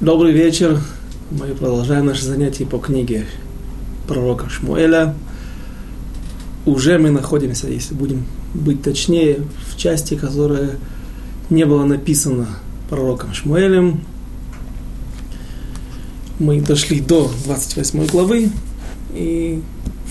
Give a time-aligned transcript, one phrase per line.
[0.00, 0.78] Добрый вечер.
[1.30, 3.24] Мы продолжаем наше занятие по книге
[4.06, 5.14] пророка Шмуэля.
[6.66, 9.40] Уже мы находимся, если будем быть точнее,
[9.70, 10.72] в части, которая
[11.48, 12.46] не была написана
[12.90, 14.02] пророком Шмуэлем.
[16.38, 18.50] Мы дошли до 28 главы,
[19.14, 19.62] и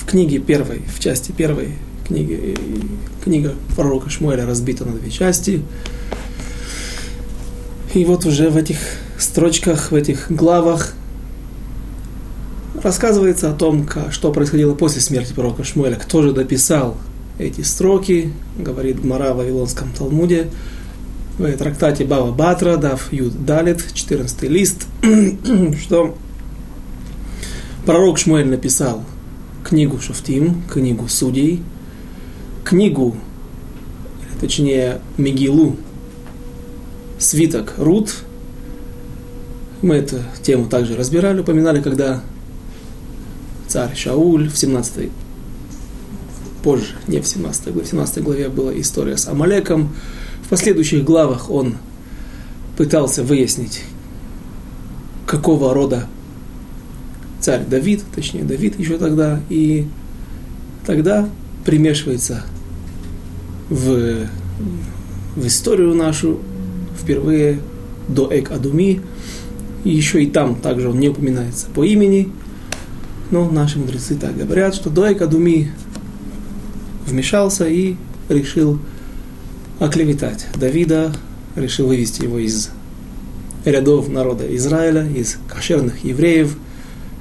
[0.01, 1.73] в книге первой, в части первой
[2.07, 2.57] книги,
[3.23, 5.61] книга пророка Шмуэля разбита на две части.
[7.95, 8.77] И вот уже в этих
[9.17, 10.95] строчках, в этих главах
[12.83, 16.97] рассказывается о том, что происходило после смерти пророка Шмуэля, кто же дописал
[17.39, 20.49] эти строки, говорит Гмара в Вавилонском Талмуде,
[21.37, 24.87] в трактате Бава Батра, Дав Юд Далит, 14 лист,
[25.81, 26.17] что
[27.85, 29.05] пророк Шмуэль написал
[29.63, 31.63] книгу Шафтим, книгу Судей,
[32.65, 33.15] книгу,
[34.41, 35.77] точнее, Мигилу,
[37.19, 38.13] свиток Рут.
[39.81, 42.21] Мы эту тему также разбирали, упоминали, когда
[43.67, 45.09] царь Шауль в 17
[46.63, 49.93] позже, не в 17 главе, в 17 главе была история с Амалеком.
[50.43, 51.75] В последующих главах он
[52.77, 53.83] пытался выяснить,
[55.27, 56.07] какого рода
[57.39, 59.87] царь Давид, точнее Давид еще тогда, и
[60.85, 61.29] тогда
[61.63, 62.43] примешивается
[63.69, 64.27] в,
[65.35, 66.39] в историю нашу
[67.05, 67.59] впервые
[68.07, 69.01] до Эк Адуми,
[69.83, 72.31] и еще и там также он не упоминается по имени,
[73.29, 75.71] но наши мудрецы так говорят, что до Эк Адуми
[77.05, 77.95] вмешался и
[78.27, 78.79] решил
[79.79, 81.15] оклеветать Давида,
[81.55, 82.71] решил вывести его из
[83.63, 86.57] рядов народа Израиля, из кошерных евреев,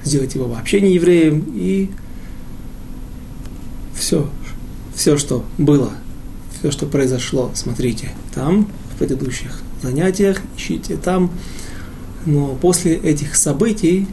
[0.03, 1.91] сделать его вообще не евреем, и
[3.95, 4.29] все,
[4.95, 5.91] все, что было,
[6.57, 11.31] все, что произошло, смотрите там, в предыдущих занятиях, ищите там.
[12.25, 14.07] Но после этих событий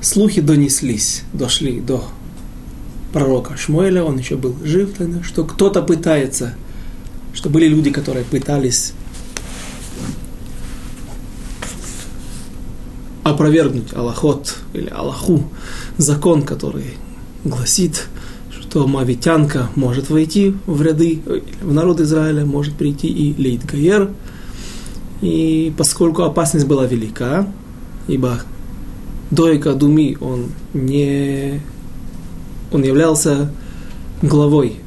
[0.00, 2.04] слухи донеслись, дошли до
[3.12, 6.54] пророка Шмуэля, он еще был жив тогда, что кто-то пытается,
[7.32, 8.92] что были люди, которые пытались
[13.24, 15.44] опровергнуть Аллахот или Аллаху,
[15.96, 16.94] закон, который
[17.44, 18.08] гласит,
[18.74, 21.22] что мавитянка может войти в ряды,
[21.62, 24.10] в народ Израиля, может прийти и Лейт Гаер.
[25.22, 27.46] И поскольку опасность была велика,
[28.08, 28.40] ибо
[29.30, 31.60] Дойка Думи, он не...
[32.72, 33.52] Он являлся
[34.22, 34.80] главой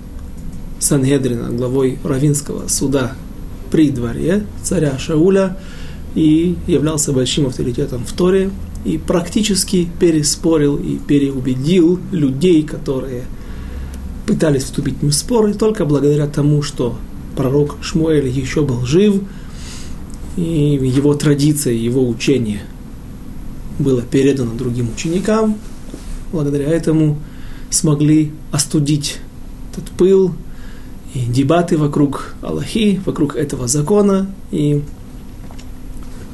[0.80, 3.14] Сангедрина, главой Равинского суда
[3.72, 5.58] при дворе царя Шауля
[6.14, 8.50] и являлся большим авторитетом в Торе
[8.84, 13.24] и практически переспорил и переубедил людей, которые
[14.28, 16.98] пытались вступить в споры только благодаря тому, что
[17.36, 19.22] пророк Шмуэль еще был жив,
[20.36, 22.62] и его традиция, его учение
[23.80, 25.58] было передано другим ученикам.
[26.32, 27.18] Благодаря этому
[27.70, 29.18] смогли остудить
[29.72, 30.34] этот пыл
[31.14, 34.30] и дебаты вокруг Аллахи, вокруг этого закона.
[34.52, 34.84] И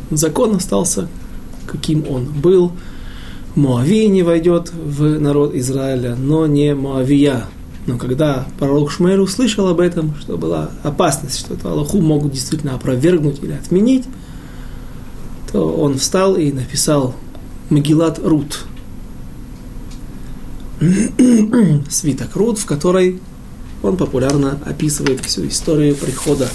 [0.09, 1.07] закон остался,
[1.67, 2.71] каким он был.
[3.55, 7.45] Моави не войдет в народ Израиля, но не Моавия,
[7.85, 12.75] но когда пророк Шмель услышал об этом, что была опасность, что эту Аллаху могут действительно
[12.75, 14.05] опровергнуть или отменить,
[15.51, 17.13] то он встал и написал
[17.69, 18.65] Магилат Рут.
[21.89, 23.19] Свиток Рут, в которой
[23.81, 26.47] он популярно описывает всю историю прихода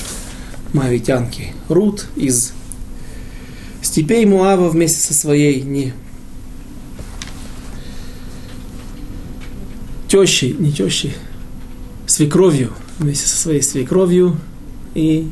[0.72, 2.52] Моавитянки Рут из
[3.82, 5.92] степей Муава вместе со своей не
[10.08, 11.14] тещей, не тещей,
[12.06, 14.36] свекровью, вместе со своей свекровью,
[14.94, 15.30] и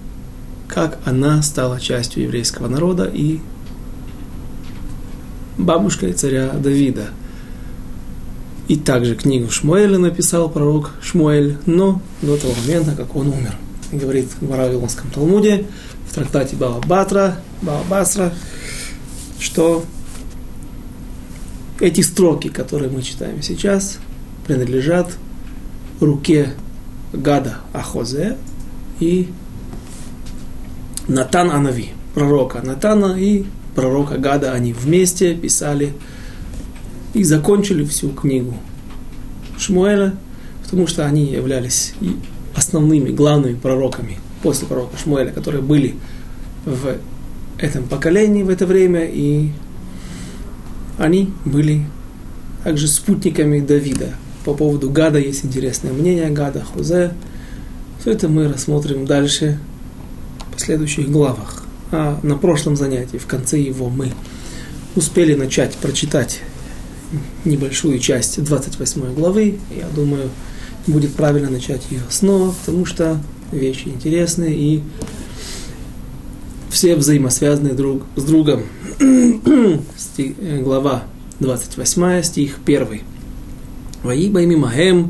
[0.69, 3.41] как она стала частью еврейского народа и
[5.59, 7.09] бабушкой царя Давида.
[8.69, 13.57] И также книгу Шмуэля написал пророк Шмуэль, но до того момента, как он умер.
[13.93, 15.67] Говорит в Вавилонском Талмуде,
[16.09, 18.35] в трактате Баба Батра, Баба Басра,
[19.39, 19.85] что
[21.79, 23.99] эти строки, которые мы читаем сейчас,
[24.47, 25.17] принадлежат
[26.01, 26.51] руке
[27.13, 28.37] Гада Ахозе
[29.01, 29.29] и
[31.09, 33.45] Натан Анави, пророка Натана и
[33.75, 35.93] пророка Гада, они вместе писали
[37.15, 38.55] и закончили всю книгу
[39.59, 40.15] Шмуэля,
[40.63, 41.95] потому что они являлись
[42.55, 45.97] основными, главными пророками после пророка Шмуэля, которые были
[46.65, 46.97] в
[47.59, 49.51] этом поколении в это время, и
[50.99, 51.87] они были
[52.65, 54.15] также спутниками Давида,
[54.47, 57.13] по поводу Гада есть интересное мнение Гада, Хузе.
[58.01, 59.59] Все это мы рассмотрим дальше
[60.39, 61.65] в последующих главах.
[61.91, 64.13] а на прошлом занятии, в конце его, мы
[64.95, 66.43] успели начать прочитать
[67.45, 69.59] небольшую часть 28 главы.
[69.77, 70.31] Я думаю,
[70.87, 73.19] будет правильно начать ее снова, потому что
[73.51, 74.83] вещи интересные и
[76.71, 78.63] все взаимосвязаны друг с другом.
[80.19, 81.03] Э, глава
[81.41, 83.16] 28, стих 1.
[84.06, 85.06] ויהי עמהם,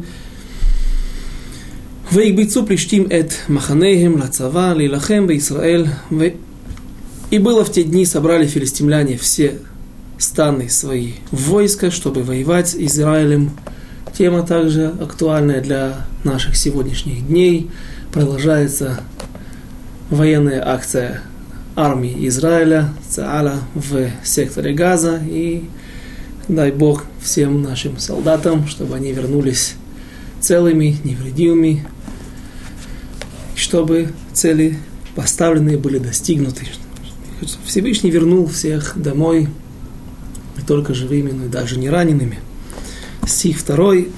[2.13, 6.27] ויקבצו פלישתים את מחניהם לצבא, להילחם בישראל, ו...
[7.31, 9.59] и было в те дни собрали филистимляне все
[10.17, 13.51] станы свои войска, чтобы воевать с Израилем.
[14.15, 17.71] Тема также актуальная для наших сегодняшних дней.
[18.11, 18.99] Продолжается
[20.09, 21.21] военная акция
[21.77, 25.21] армии Израиля, Цааля в секторе Газа.
[25.25, 25.69] И
[26.47, 29.75] дай Бог всем нашим солдатам, чтобы они вернулись
[30.39, 31.85] целыми, невредимыми,
[33.55, 34.77] чтобы цели
[35.15, 36.65] поставленные были достигнуты.
[37.65, 39.47] Всевышний вернул всех домой,
[40.57, 42.39] не только живыми, но и даже не ранеными.
[43.25, 44.09] Стих второй.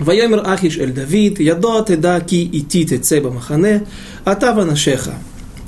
[0.00, 3.68] ויאמר אחיש אל דוד, ידוע תדע כי איתי תצא במחנה,
[4.32, 5.10] אתה ונשיך.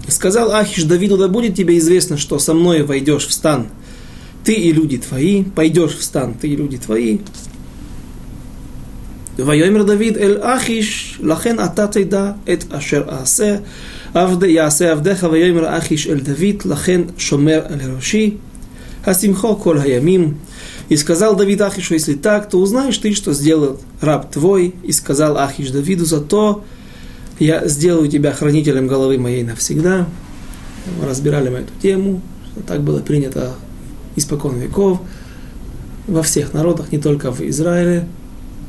[0.08, 3.78] Сказал Ахиш Давиду, да будет тебе известно, что со мной войдешь в стан –
[4.43, 7.19] ты и люди твои, пойдешь в стан, ты и люди твои.
[9.37, 13.63] Вайомер Давид эль ахиш, лахен ататей да, эт ашер асе
[14.13, 18.37] авде яасе авдеха, вайомер ахиш эль Давид, лахен шомер эль роши,
[19.05, 20.37] асимхо коль хаямим.
[20.89, 24.75] И сказал Давид Ахишу, если так, то узнаешь ты, что сделал раб твой.
[24.83, 26.63] И сказал Ахиш Давиду, зато
[27.39, 30.05] я сделаю тебя хранителем головы моей навсегда.
[30.99, 32.21] Мы разбирали мы эту тему,
[32.67, 33.53] так было принято
[34.15, 34.99] испокон веков,
[36.07, 38.07] во всех народах, не только в Израиле,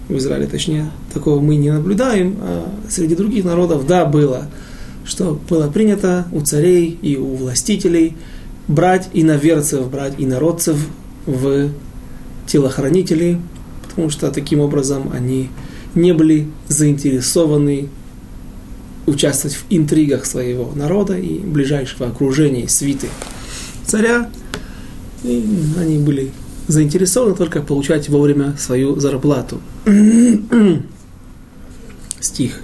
[0.09, 4.49] в Израиле точнее, такого мы не наблюдаем, а среди других народов, да, было,
[5.05, 8.17] что было принято у царей и у властителей
[8.69, 10.77] брать иноверцев, брать инородцев
[11.27, 11.71] в
[12.47, 13.39] телохранителей,
[13.83, 15.51] потому что таким образом они
[15.95, 17.89] не были заинтересованы
[19.07, 23.09] участвовать в интригах своего народа и ближайшего окружения свиты
[23.87, 24.31] царя,
[25.25, 25.45] и
[25.79, 26.31] они были
[26.69, 29.61] заинтересованы только получать вовремя свою зарплату.
[32.21, 32.61] Стих.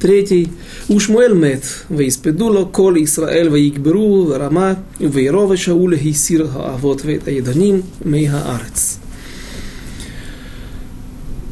[0.00, 0.48] Третий.
[0.88, 6.48] Ушмуэль мет, веиспедуло, кол Исраэль веигберу, рама, вейрова шауле хисир
[6.82, 8.98] вейта вейтаеданим мейха арец.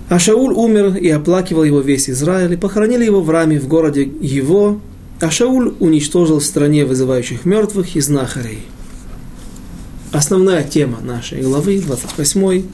[0.08, 4.02] А шаул умер и оплакивал его весь Израиль, и похоронили его в раме в городе
[4.20, 4.80] его,
[5.20, 8.58] а Шауль уничтожил в стране вызывающих мертвых и знахарей
[10.12, 12.64] основная тема нашей главы, 28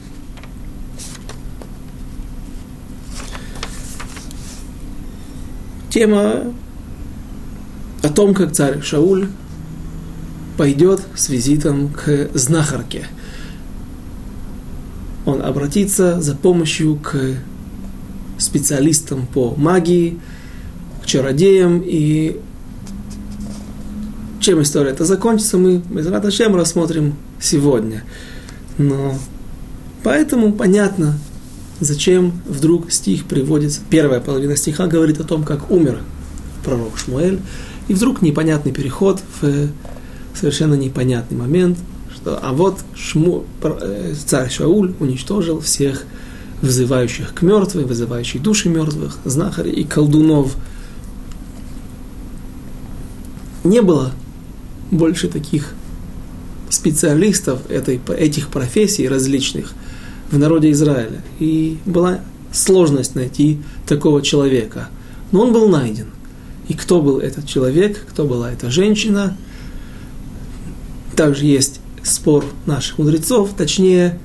[5.89, 6.53] тема
[8.03, 9.27] о том, как царь Шауль
[10.57, 13.07] пойдет с визитом к знахарке.
[15.25, 17.17] Он обратится за помощью к
[18.37, 20.19] специалистам по магии,
[21.03, 22.39] к чародеям и
[24.39, 28.03] чем история это закончится, мы Раташем рассмотрим сегодня.
[28.77, 29.17] Но
[30.03, 31.17] поэтому понятно,
[31.79, 33.81] зачем вдруг стих приводится.
[33.89, 35.99] Первая половина стиха говорит о том, как умер
[36.63, 37.39] пророк Шмуэль,
[37.87, 39.69] и вдруг непонятный переход в
[40.33, 41.77] совершенно непонятный момент,
[42.13, 46.03] что а вот Шму, э, царь Шауль уничтожил всех
[46.61, 50.55] вызывающих к мертвым, вызывающих души мертвых, знахарей и колдунов.
[53.63, 54.11] Не было
[54.91, 55.73] больше таких
[56.69, 59.73] специалистов этой, этих профессий различных
[60.31, 61.21] в народе Израиля.
[61.39, 62.21] И была
[62.51, 64.89] сложность найти такого человека.
[65.31, 66.07] Но он был найден.
[66.67, 69.37] И кто был этот человек, кто была эта женщина.
[71.15, 74.19] Также есть спор наших мудрецов, точнее,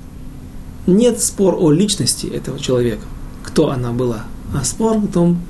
[0.86, 3.04] нет спор о личности этого человека,
[3.42, 5.40] кто она была, а спор о том,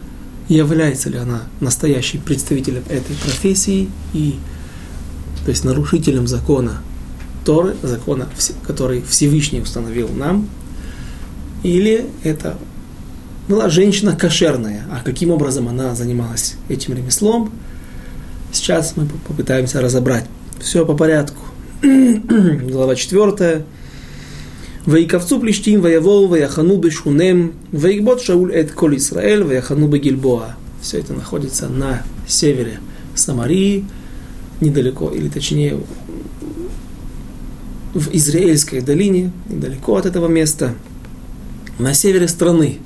[0.49, 4.37] является ли она настоящим представителем этой профессии и
[5.45, 6.79] то есть нарушителем закона
[7.45, 8.29] Торы, закона,
[8.65, 10.49] который Всевышний установил нам,
[11.65, 12.57] или это
[13.49, 17.53] была женщина кошерная, а каким образом она занималась этим ремеслом,
[18.53, 20.27] сейчас мы попытаемся разобрать.
[20.61, 21.43] Все по порядку.
[21.83, 23.65] Глава 4.
[24.87, 30.55] Ваиковцу плештим, ваявол, ваяхану бешунем, ваикбот шауль эт кол Исраэль, ваяхану бегильбоа.
[30.81, 32.79] Все это находится на севере
[33.17, 33.85] Самарии–
[34.63, 35.79] недалеко, или точнее
[37.93, 40.75] в Израильской долине, недалеко от этого места,
[41.79, 42.79] на севере страны.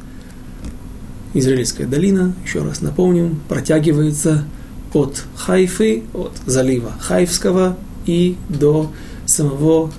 [1.35, 4.45] Израильская долина, еще раз напомним, протягивается
[4.93, 8.91] от Хайфы, от залива Хайфского и до
[9.27, 9.93] самого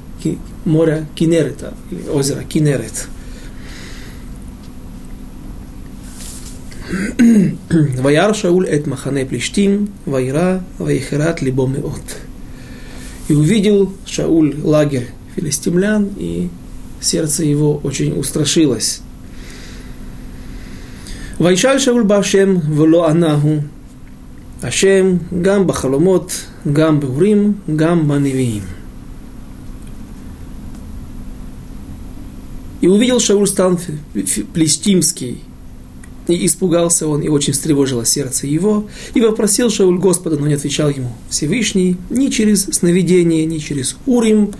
[0.65, 3.07] моря Кинерета, или озера Кинерет.
[6.89, 12.01] Ваяр Шауль эт махане плештим, вайра, вайхерат либо меот.
[13.27, 16.49] И увидел Шауль лагерь филистимлян, и
[17.01, 19.01] сердце его очень устрашилось.
[21.39, 23.63] Вайшаль Шауль Башем вло анаху.
[24.61, 26.31] Ашем гам бахаломот,
[26.65, 28.63] гам бурим, гам баневиим.
[32.81, 33.77] И увидел Шауль стан
[34.53, 35.43] плестимский,
[36.27, 40.89] и испугался он, и очень встревожило сердце его, и вопросил Шауль Господа, но не отвечал
[40.89, 44.51] ему Всевышний ни через сновидение, ни через Урим,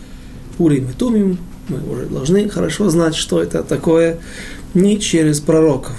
[0.57, 1.37] Урим и Тумим,
[1.69, 4.19] мы уже должны хорошо знать, что это такое,
[4.73, 5.97] ни через пророков.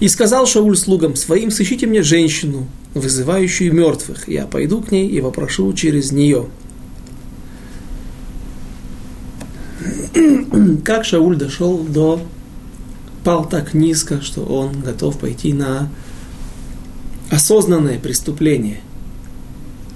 [0.00, 4.28] И сказал Шауль слугам своим, сыщите мне женщину, вызывающую мертвых.
[4.28, 6.46] Я пойду к ней и вопрошу через нее.
[10.84, 12.20] Как Шауль дошел до...
[13.24, 15.88] пал так низко, что он готов пойти на
[17.30, 18.80] осознанное преступление.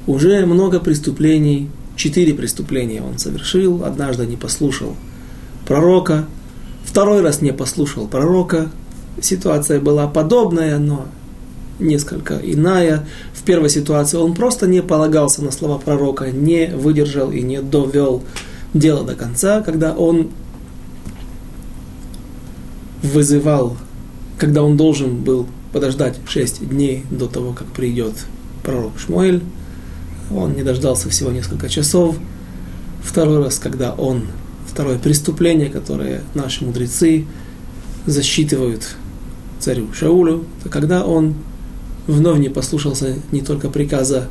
[0.07, 4.97] Уже много преступлений, четыре преступления он совершил, однажды не послушал
[5.67, 6.27] пророка,
[6.85, 8.71] второй раз не послушал пророка,
[9.21, 11.07] ситуация была подобная, но
[11.79, 13.05] несколько иная.
[13.35, 18.23] В первой ситуации он просто не полагался на слова пророка, не выдержал и не довел
[18.79, 20.31] дело до конца, когда он
[23.03, 23.77] вызывал,
[24.39, 28.15] когда он должен был подождать шесть дней до того, как придет
[28.63, 29.43] пророк Шмуэль.
[30.31, 32.17] Он не дождался всего несколько часов.
[33.03, 34.27] Второй раз, когда он,
[34.67, 37.27] второе преступление, которое наши мудрецы
[38.07, 38.97] засчитывают
[39.61, 41.35] царю Шаулю, то когда он
[42.07, 44.29] вновь не послушался не только приказа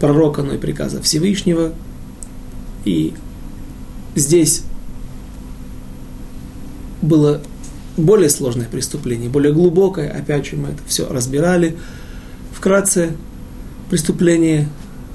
[0.00, 1.72] пророка, но и приказа Всевышнего,
[2.84, 3.14] и
[4.16, 4.62] здесь
[7.02, 7.40] было
[7.96, 11.76] более сложное преступление, более глубокое, опять же мы это все разбирали.
[12.52, 13.12] Вкратце,
[13.90, 14.68] преступление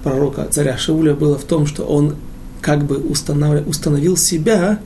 [0.04, 2.16] пророка царя Шауля было в том, что он
[2.62, 4.80] как бы установил себя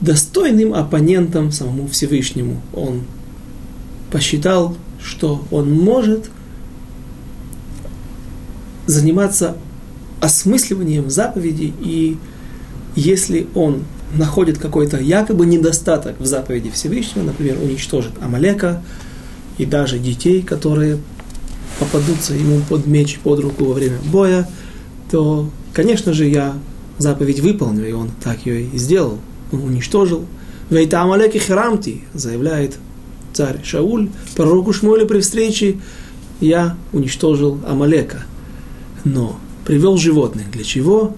[0.00, 2.60] достойным оппонентом самому Всевышнему.
[2.72, 3.02] Он
[4.10, 6.30] посчитал, что он может
[8.86, 9.56] заниматься
[10.20, 12.18] осмысливанием заповедей, и
[12.94, 13.84] если он
[14.14, 18.82] находит какой-то якобы недостаток в заповеди Всевышнего, например, уничтожит Амалека
[19.58, 20.98] и даже детей, которые
[21.78, 24.48] попадутся ему под меч, под руку во время боя,
[25.10, 26.54] то, конечно же, я
[26.98, 29.18] заповедь выполню, и он так ее и сделал.
[29.50, 30.26] Он уничтожил.
[30.70, 32.76] Вейта Амалеки Храмти, заявляет
[33.32, 35.76] царь Шауль, пророку Шмуэлю при встрече
[36.40, 38.24] я уничтожил Амалека.
[39.04, 40.50] Но привел животных.
[40.50, 41.14] Для чего?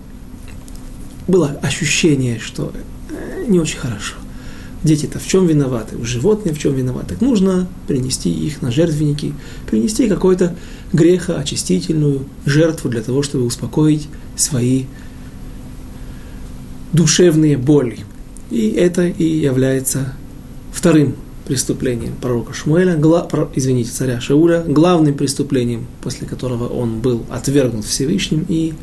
[1.27, 2.73] Было ощущение, что
[3.11, 4.15] э, не очень хорошо.
[4.83, 5.97] Дети-то в чем виноваты?
[6.05, 7.17] Животные в чем виноваты?
[7.21, 9.33] Нужно принести их на жертвенники,
[9.67, 10.55] принести какой-то
[10.93, 14.85] грехоочистительную жертву для того, чтобы успокоить свои
[16.93, 18.01] душевные боли.
[18.51, 20.13] И это и является
[20.71, 21.17] вторым
[21.47, 28.45] преступлением пророка Шмуэля, гла, извините, царя Шауля, главным преступлением, после которого он был отвергнут Всевышним
[28.49, 28.75] и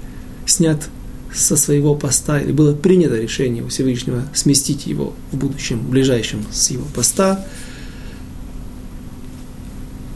[0.46, 0.90] снят
[1.34, 6.46] со своего поста, или было принято решение у Всевышнего сместить его в будущем, в ближайшем
[6.52, 7.46] с его поста.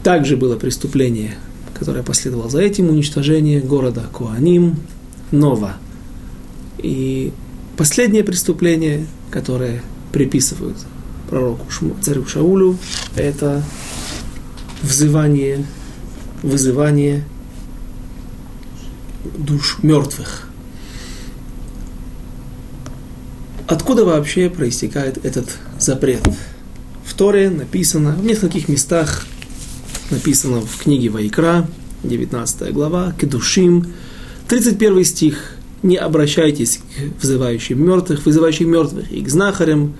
[0.02, 1.36] Также было преступление,
[1.74, 4.76] которое последовало за этим, уничтожение города Куаним,
[5.32, 5.76] Нова.
[6.78, 7.32] И
[7.76, 9.82] последнее преступление, которое
[10.12, 10.76] приписывают
[11.28, 11.66] пророку
[12.02, 12.78] царю Шаулю,
[13.16, 13.64] это
[14.82, 15.66] взывание,
[16.42, 17.24] вызывание
[19.36, 20.45] душ мертвых.
[23.66, 25.48] Откуда вообще проистекает этот
[25.80, 26.22] запрет?
[27.04, 29.26] В Торе написано, в нескольких местах
[30.10, 31.66] написано в книге Вайкра,
[32.04, 33.92] 19 глава, Кедушим,
[34.46, 35.56] 31 стих.
[35.82, 36.80] Не обращайтесь
[37.18, 39.94] к взывающим мертвых, вызывающим мертвых и к знахарям,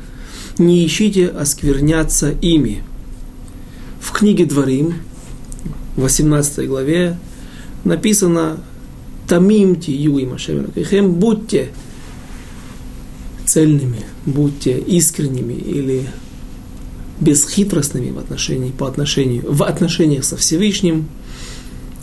[0.58, 2.84] не ищите оскверняться ими.
[4.00, 4.94] В книге Дворим,
[5.96, 7.18] 18 главе,
[7.82, 8.60] написано
[9.26, 11.72] «Тамимти юим ашем будьте
[13.46, 16.06] цельными, будьте искренними или
[17.20, 21.08] бесхитростными в отношении, по отношению, в отношениях со Всевышним.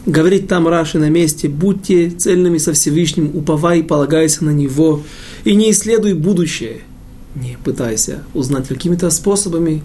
[0.05, 5.01] Говорит там Раши на месте, будьте цельными со Всевышним, уповай и полагайся на Него,
[5.45, 6.81] и не исследуй будущее–
[7.35, 9.81] не пытайся узнать какими-то способами,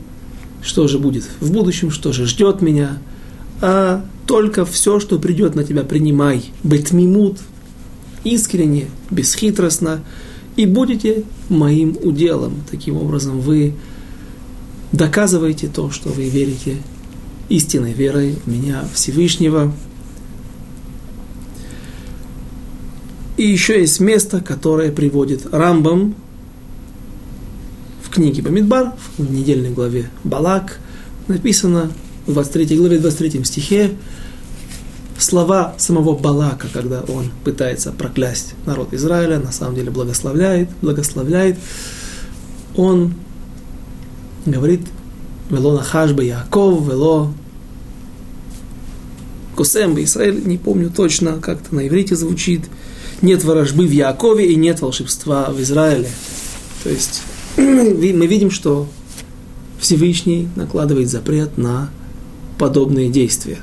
[0.62, 2.98] что же будет в будущем, что же ждет меня,
[3.60, 6.44] а только все, что придет на тебя, принимай.
[6.62, 7.38] Бетмимут,
[8.24, 10.04] искренне, бесхитростно,
[10.58, 12.64] и будете моим уделом.
[12.68, 13.74] Таким образом, вы
[14.90, 16.78] доказываете то, что вы верите
[17.48, 19.72] истинной верой в меня, Всевышнего.
[23.36, 26.16] И еще есть место, которое приводит Рамбам
[28.02, 30.80] в книге Бамидбар, в недельной главе Балак,
[31.28, 31.92] написано
[32.26, 33.92] в 23 главе, 23 стихе,
[35.18, 41.58] слова самого Балака, когда он пытается проклясть народ Израиля, на самом деле благословляет, благословляет,
[42.76, 43.14] он
[44.46, 44.82] говорит,
[45.50, 47.32] вело нахаш бы Яков, вело
[49.56, 52.62] косем бы Израиль, не помню точно, как это на иврите звучит,
[53.22, 56.08] нет ворожбы в Якове и нет волшебства в Израиле.
[56.84, 57.22] То есть
[57.56, 58.86] мы видим, что
[59.80, 61.90] Всевышний накладывает запрет на
[62.56, 63.58] подобные действия.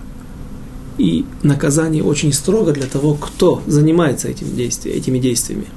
[0.97, 5.67] И наказание очень строго для того, кто занимается этим действием, этими действиями.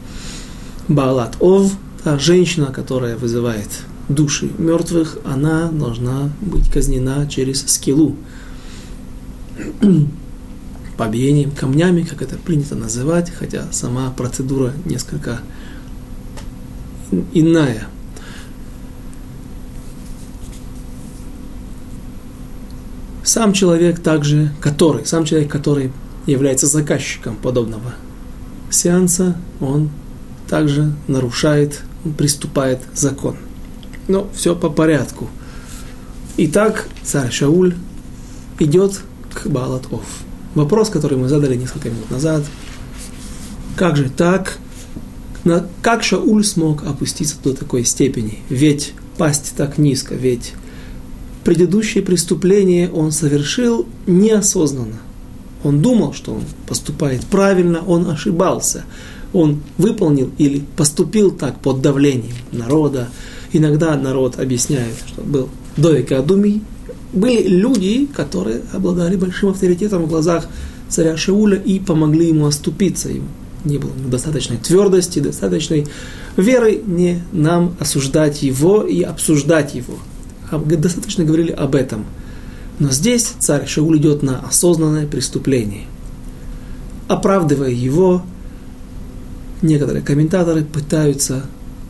[0.87, 1.73] Баалат Ов,
[2.05, 3.69] та женщина, которая вызывает
[4.09, 8.17] души мертвых, она должна быть казнена через скилу.
[10.97, 15.41] Побиением камнями, как это принято называть, хотя сама процедура несколько
[17.33, 17.89] иная–
[23.29, 25.93] сам человек также, который, сам человек, который
[26.27, 27.95] является заказчиком подобного
[28.71, 29.91] сеанса, он
[30.49, 31.83] также нарушает,
[32.17, 33.37] приступает закон.
[34.09, 35.29] Но все по порядку.
[36.39, 37.75] Итак, царь Шауль
[38.61, 39.01] идет
[39.35, 40.05] к Балатов.
[40.55, 42.45] Вопрос, который мы задали несколько минут назад.
[43.77, 44.57] Как же так?
[45.83, 48.39] Как Шауль смог опуститься до такой степени?
[48.49, 50.55] Ведь пасть так низко, ведь
[51.49, 54.99] предыдущее преступление он совершил неосознанно.
[55.65, 58.85] Он думал, что он поступает правильно, он ошибался.
[59.33, 63.09] Он выполнил или поступил так под давлением народа.
[63.51, 66.61] Иногда народ объясняет, что был до века Адумий.
[67.15, 70.47] Были люди, которые обладали большим авторитетом в глазах
[70.91, 73.09] царя Шауля и помогли ему оступиться.
[73.09, 73.29] Ему
[73.65, 75.87] не было достаточной твердости, достаточной
[76.37, 79.95] веры не нам осуждать его и обсуждать его
[80.51, 82.07] достаточно говорили об этом.
[82.79, 85.85] Но здесь царь Шауль идет на осознанное преступление.
[87.09, 88.23] Оправдывая его,
[89.63, 91.47] некоторые комментаторы пытаются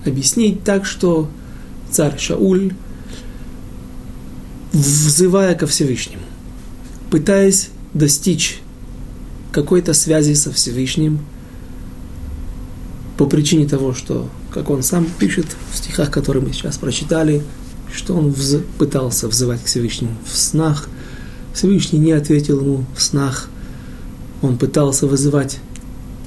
[0.07, 1.29] объяснить так, что
[1.91, 2.73] царь Шауль,
[4.73, 6.23] взывая ко Всевышнему,
[7.11, 8.61] пытаясь достичь
[9.53, 11.21] какой-то связи со Всевышним,
[13.19, 17.43] по причине того, что, как он сам пишет в стихах, которые мы сейчас прочитали,
[17.93, 18.59] что он вз...
[18.79, 20.89] пытался взывать к Всевышнему в снах.
[21.55, 23.49] Всевышний не ответил ему в снах.
[24.43, 25.59] Он пытался вызывать,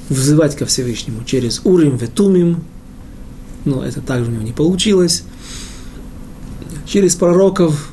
[0.10, 2.64] взывать ко Всевышнему через Урим, Ветумим,
[3.66, 5.24] но это также у него не получилось.
[6.86, 7.92] Через пророков,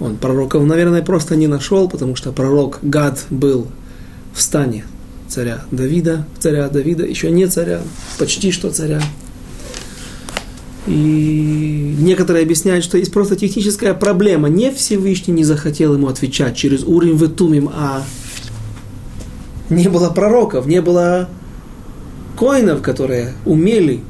[0.00, 3.68] он пророков, наверное, просто не нашел, потому что пророк Гад был
[4.34, 4.84] в стане
[5.28, 7.82] царя Давида, царя Давида, еще не царя,
[8.18, 9.00] почти что царя,
[10.88, 14.48] и некоторые объясняют, что есть просто техническая проблема.
[14.48, 18.02] Не Всевышний не захотел ему отвечать через Урим Ветумим, а
[19.68, 21.28] не было пророков, не было
[22.38, 24.00] коинов, которые умели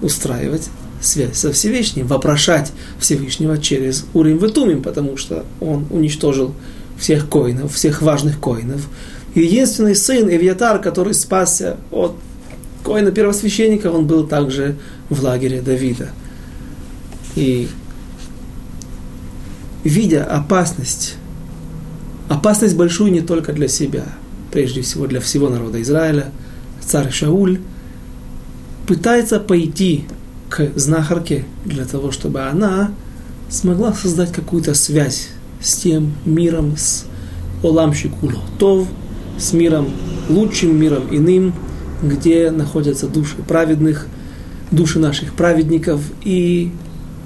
[0.00, 6.52] устраивать связь со Всевышним, вопрошать Всевышнего через Урим Ветумим, потому что он уничтожил
[6.98, 8.88] всех коинов, всех важных коинов.
[9.36, 12.16] единственный сын Эвьятар, который спасся от
[12.84, 14.76] коина первосвященника, он был также
[15.08, 16.10] в лагере Давида.
[17.36, 17.68] И
[19.84, 21.16] видя опасность,
[22.28, 24.04] опасность большую не только для себя,
[24.50, 26.30] прежде всего для всего народа Израиля,
[26.80, 27.60] царь Шауль
[28.86, 30.04] пытается пойти
[30.48, 32.92] к знахарке для того, чтобы она
[33.48, 35.28] смогла создать какую-то связь
[35.60, 37.06] с тем миром, с
[37.62, 38.88] Оламщикуло Тов,
[39.38, 39.90] с миром,
[40.28, 41.54] лучшим миром иным,
[42.02, 44.06] где находятся души праведных–
[44.72, 46.72] души наших праведников, и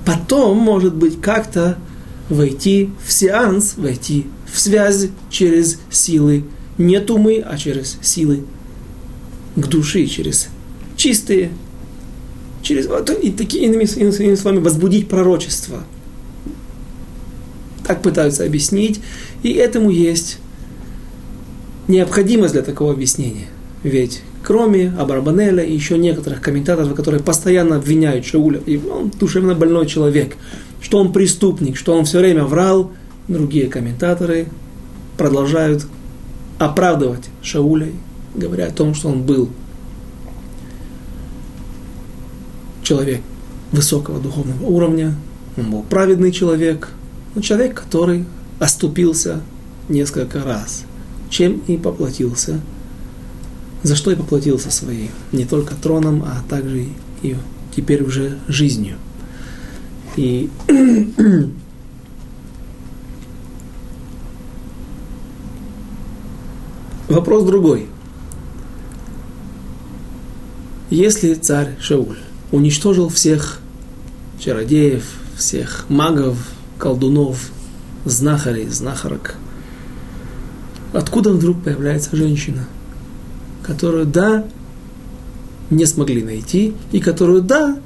[0.05, 1.79] потом, может быть, как-то
[2.29, 6.45] войти в сеанс, войти в связь через силы
[6.77, 8.45] не тумы, а через силы
[9.55, 10.49] к душе, через
[10.97, 11.51] чистые,
[12.63, 12.89] через
[13.23, 15.85] и такие иными, иными словами возбудить пророчество.
[17.87, 19.01] Так пытаются объяснить,
[19.45, 20.39] и этому есть
[21.87, 23.47] необходимость для такого объяснения.
[23.85, 29.87] Ведь кроме Абарбанеля и еще некоторых комментаторов, которые постоянно обвиняют Шауля, и он душевно больной
[29.87, 30.37] человек,
[30.81, 32.93] что он преступник, что он все время врал,
[33.27, 34.47] другие комментаторы
[35.19, 35.85] продолжают
[36.61, 37.89] оправдывать Шауля,
[38.37, 39.51] говоря о том, что он был
[42.85, 43.23] человек
[43.73, 45.17] высокого духовного уровня,
[45.57, 46.91] он был праведный человек,
[47.35, 48.25] но человек, который
[48.61, 49.41] оступился
[49.89, 50.85] несколько раз,
[51.31, 52.61] чем и поплатился,
[53.87, 56.89] за что и поплатился своей, не только троном, а также
[57.23, 57.37] и
[57.75, 58.97] теперь уже жизнью.
[60.17, 60.51] И
[67.09, 67.87] вопрос другой.
[70.91, 72.19] Если царь Шауль
[72.51, 73.61] уничтожил всех
[74.41, 75.05] чародеев,
[75.37, 76.39] всех магов,
[76.77, 77.51] колдунов,
[78.05, 79.37] знахарей, знахарок.
[80.93, 82.67] Откуда вдруг появляется женщина,
[83.67, 84.45] которую, да,
[85.71, 87.79] не смогли найти, и которую, да,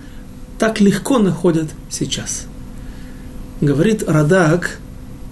[0.59, 2.47] так легко находят сейчас.
[3.61, 4.79] Говорит Радак,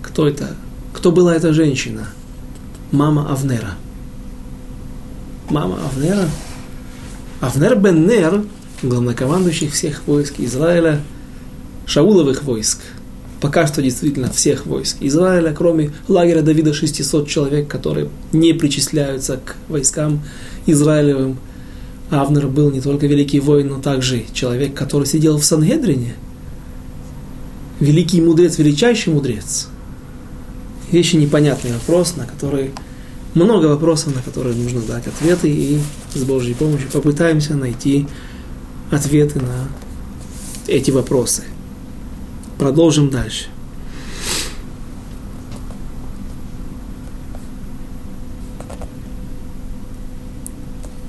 [0.03, 0.57] кто это,
[0.95, 2.09] кто была эта женщина?
[2.91, 3.75] Мама Авнера.
[5.51, 6.29] Мама Авнера?
[7.41, 8.45] Авнер бен Нер
[8.83, 11.01] главнокомандующих всех войск Израиля,
[11.87, 12.79] Шауловых войск,
[13.41, 19.57] пока что действительно всех войск Израиля, кроме лагеря Давида 600 человек, которые не причисляются к
[19.69, 20.23] войскам
[20.67, 21.39] Израилевым.
[22.11, 26.15] Авнер был не только великий воин, но также человек, который сидел в Сангедрине.
[27.81, 29.69] Великий мудрец, величайший мудрец.
[30.91, 32.71] Вещи непонятный вопрос, на который
[33.35, 35.79] много вопросов, на которые нужно дать ответы, и
[36.15, 38.07] с Божьей помощью попытаемся найти
[38.91, 39.69] ответы на
[40.67, 41.45] эти вопросы.
[42.58, 43.46] Продолжим дальше.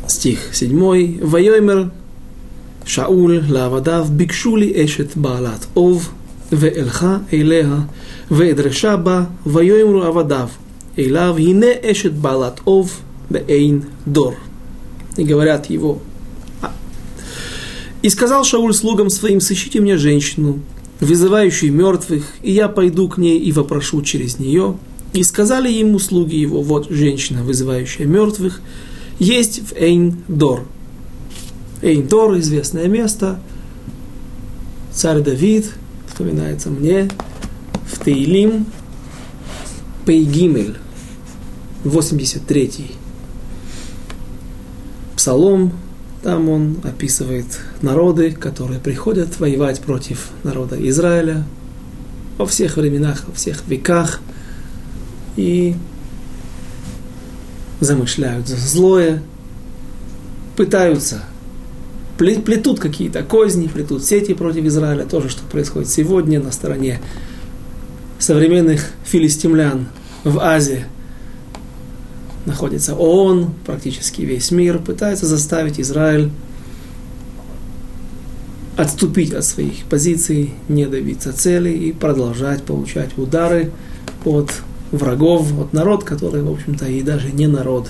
[0.08, 0.74] стих 7.
[1.30, 1.84] ויאמר
[2.84, 6.08] שאול לעבדיו ביקשו לי אשת בעלת אוב
[6.52, 7.76] ואלכה אליה
[8.30, 10.48] ואדרשה בה ויאמרו עבדיו
[10.98, 14.34] אליו הנה אשת בעלת אוב באין דור.
[15.16, 16.00] И говорят его
[18.02, 20.60] И сказал Шауль слугам своим, сыщите мне женщину,
[20.99, 24.77] вызывающую мертвых, и я пойду к ней и вопрошу через нее.
[25.13, 28.61] И сказали ему слуги его, вот женщина, вызывающая мертвых,
[29.17, 30.65] есть в Эйн-Дор.
[31.81, 33.39] Эйн-Дор, известное место,
[34.91, 35.71] царь Давид,
[36.07, 37.09] вспоминается мне,
[37.91, 38.65] в Тейлим,
[40.05, 40.75] Пейгимель,
[41.83, 42.91] 83-й
[45.15, 45.73] псалом,
[46.23, 47.45] там он описывает
[47.81, 51.43] народы, которые приходят воевать против народа Израиля
[52.37, 54.19] во всех временах, во всех веках
[55.37, 55.75] и
[57.79, 59.21] замышляют злое,
[60.57, 61.23] пытаются,
[62.17, 66.99] плетут какие-то козни, плетут сети против Израиля, тоже что происходит сегодня на стороне
[68.19, 69.87] современных филистимлян
[70.23, 70.85] в Азии–
[72.45, 76.31] находится ООН, практически весь мир, пытается заставить Израиль
[78.79, 83.71] отступить от своих позиций, не добиться цели и продолжать получать удары
[84.23, 84.53] от
[84.91, 87.89] врагов, от народ, который, в общем-то, и даже не народ.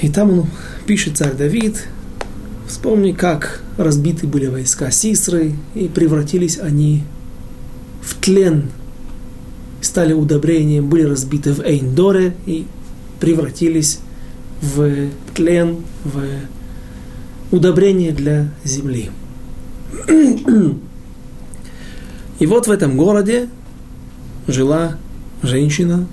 [0.00, 0.46] И там он
[0.86, 1.84] пишет царь Давид,
[2.66, 7.04] вспомни, как разбиты были войска Сисры, и превратились они
[8.02, 8.70] в тлен
[9.86, 12.66] стали удобрением, были разбиты в Эйндоре и
[13.20, 14.00] превратились
[14.60, 16.22] в тлен, в
[17.50, 19.10] удобрение для земли.
[22.38, 23.48] И вот в этом городе
[24.46, 24.98] жила
[25.42, 26.06] женщина,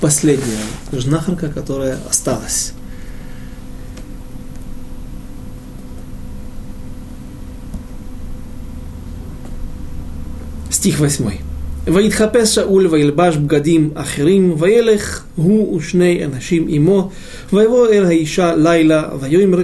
[0.00, 0.62] последняя
[0.92, 2.72] жнахарка, которая осталась.
[10.70, 11.40] Стих восьмой.
[11.87, 17.09] ויתחפש שאול וילבש בגדים אחרים, וילך הוא ושני אנשים עמו,
[17.53, 19.61] ויבוא אל האישה לילה, ויאמר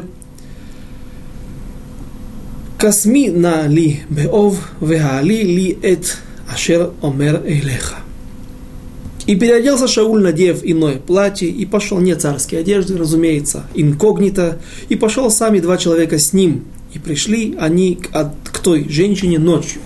[2.78, 6.06] קסמי נא לי באוב, והעלי לי את
[6.48, 7.96] אשר אומר אליך.
[9.28, 15.30] И переоделся Шауль, надев иное платье, и пошел не царские одежды, разумеется, инкогнито, и пошел
[15.30, 18.10] сами два человека с ним, и пришли они к,
[18.46, 19.82] к той женщине ночью.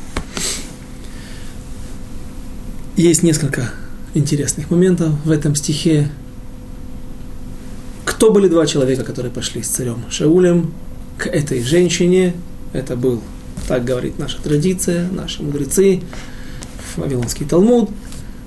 [2.98, 3.70] Есть несколько
[4.14, 6.08] интересных моментов в этом стихе.
[8.04, 10.72] Кто были два человека, которые пошли с царем Шаулем
[11.16, 12.34] к этой женщине?
[12.72, 13.22] Это был,
[13.68, 16.00] так говорит наша традиция, наши мудрецы,
[16.96, 17.88] Вавилонский Талмуд.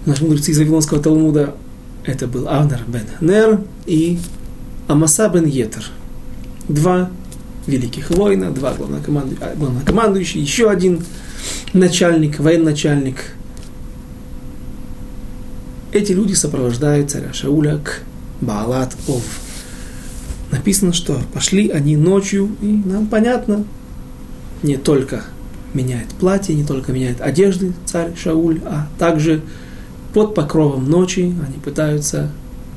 [0.05, 1.55] Наши мудрецы из Вавилонского Талмуда
[2.03, 4.19] это был Авнер бен Нер и
[4.89, 5.85] Амаса бен Етер.
[6.67, 7.09] Два
[7.67, 11.05] великих воина, два главнокомандующих, еще один
[11.71, 13.15] начальник, военачальник–
[15.91, 18.01] эти люди сопровождают царя Шауля к
[18.41, 19.23] Баалат Ов.
[20.51, 23.63] Написано, что пошли они ночью, и нам понятно,
[24.63, 25.23] не только
[25.73, 29.41] меняет платье, не только меняет одежды царь Шауль, а также
[30.13, 32.31] под покровом ночи они пытаются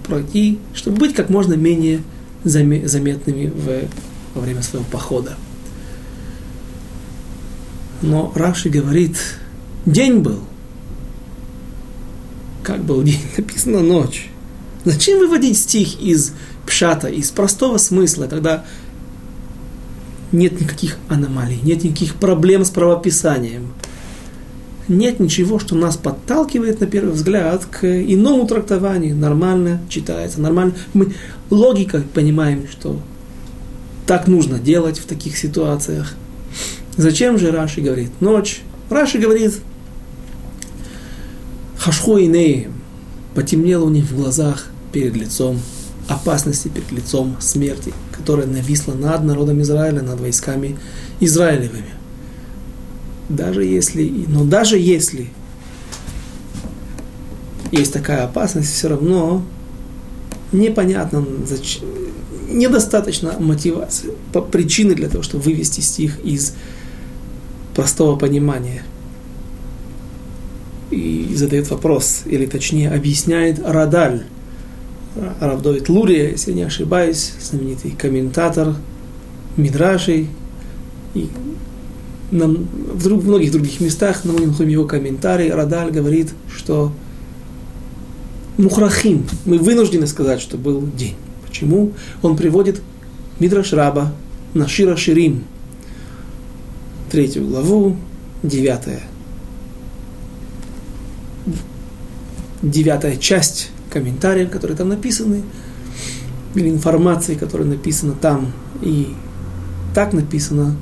[0.07, 2.01] пройти, чтобы быть как можно менее
[2.45, 3.89] заметными в,
[4.35, 5.35] во время своего похода.
[8.03, 9.17] Но Раши говорит,
[9.87, 10.41] день был.
[12.65, 13.21] Как был день?
[13.37, 14.31] Написано ночь.
[14.85, 16.33] Зачем выводить стих из
[16.67, 18.65] пшата, из простого смысла, когда
[20.33, 23.73] нет никаких аномалий, нет никаких проблем с правописанием.
[24.89, 29.17] Нет ничего, что нас подталкивает на первый взгляд к иному трактованию.
[29.17, 30.75] Нормально читается, нормально.
[30.93, 31.15] Мы
[31.51, 33.01] логикой понимаем, что
[34.07, 36.15] так нужно делать в таких ситуациях.
[36.97, 38.61] Зачем же Раши говорит ночь?
[38.91, 39.55] Раши говорит,
[41.85, 42.69] хашху и
[43.35, 45.61] потемнело у них в глазах перед лицом
[46.09, 47.93] опасности, перед лицом смерти
[48.25, 50.79] которая нависла над народом Израиля, над войсками
[51.21, 51.93] Израилевыми.
[53.29, 55.29] Даже если, но даже если
[57.71, 59.45] есть такая опасность, все равно
[60.53, 61.85] непонятно, зачем,
[62.49, 64.13] недостаточно мотивации,
[64.51, 66.55] причины для того, чтобы вывести стих из
[67.75, 68.85] простого понимания.
[70.91, 74.25] И задает вопрос, или точнее объясняет Радаль,
[75.41, 78.75] Равдовит Лурия, если не ошибаюсь, знаменитый комментатор
[79.57, 80.29] Мидрашей.
[81.15, 81.29] И
[82.33, 86.93] на, в, друг, в многих других местах, на многих его комментарий, Радаль говорит, что
[88.57, 91.15] Мухрахим, мы вынуждены сказать, что был день.
[91.47, 91.93] Почему?
[92.23, 92.81] Он приводит
[93.39, 94.13] Мидраш Раба
[94.55, 95.45] на Шира Ширим,
[97.11, 97.97] третью главу,
[98.43, 99.03] девятая.
[102.65, 105.43] Девятая часть комментариев, которые там написаны,
[106.55, 109.15] или информации, которая написана там, и
[109.95, 110.77] так написано,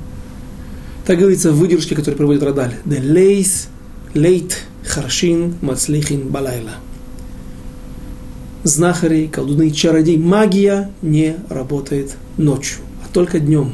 [1.05, 2.75] так говорится в выдержке, которую проводит Радаль.
[2.85, 3.67] The lace,
[4.13, 4.53] late,
[4.85, 6.71] харшин, мацлихин, балайла.
[8.63, 13.73] Знахари, колдуны, чародей, магия не работает ночью, а только днем.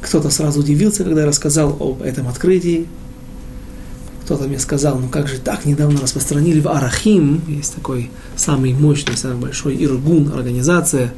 [0.00, 2.88] Кто-то сразу удивился, когда я рассказал об этом открытии,
[4.28, 9.16] кто-то мне сказал, ну как же так, недавно распространили в Арахим, есть такой самый мощный,
[9.16, 11.14] самый большой Иргун, организация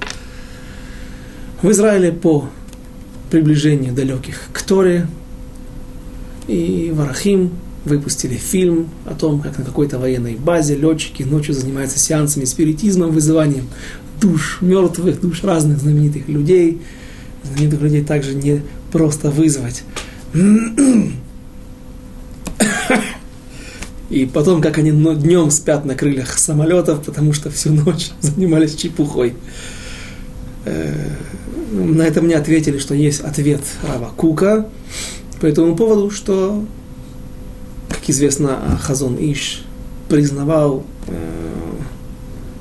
[1.60, 2.48] в Израиле по
[3.28, 5.08] приближению далеких к Торе.
[6.46, 7.50] И в Арахим
[7.84, 13.66] выпустили фильм о том, как на какой-то военной базе летчики ночью занимаются сеансами спиритизмом, вызыванием
[14.20, 16.80] душ мертвых, душ разных знаменитых людей.
[17.42, 19.82] Знаменитых людей также не просто вызвать.
[24.10, 29.34] И потом, как они днем спят на крыльях самолетов, потому что всю ночь занимались чепухой.
[30.64, 31.10] Э,
[31.72, 34.66] на это мне ответили, что есть ответ Рава Кука
[35.40, 36.64] по этому поводу, что,
[37.88, 39.62] как известно, Хазон Иш
[40.08, 41.72] признавал, э,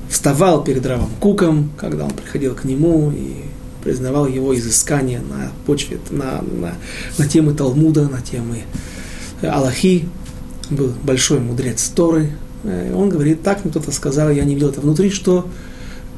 [0.08, 3.44] вставал перед Равом Куком, когда он приходил к нему и
[3.82, 6.74] признавал его изыскания на почве, на, на,
[7.18, 8.62] на темы Талмуда, на темы
[9.42, 10.06] Аллахи,
[10.70, 12.30] был большой мудрец Торы,
[12.64, 15.46] э, он говорит, так мне кто-то сказал, я не видел это внутри, что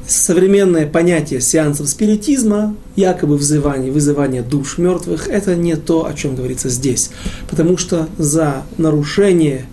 [0.07, 6.69] современное понятие сеансов спиритизма, якобы вызывание, вызывание душ мертвых, это не то, о чем говорится
[6.69, 7.09] здесь.
[7.49, 9.65] Потому что за нарушение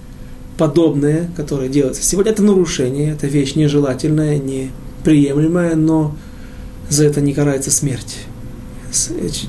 [0.56, 6.14] подобное, которое делается сегодня, это нарушение, это вещь нежелательная, неприемлемая, но
[6.88, 8.18] за это не карается смерть.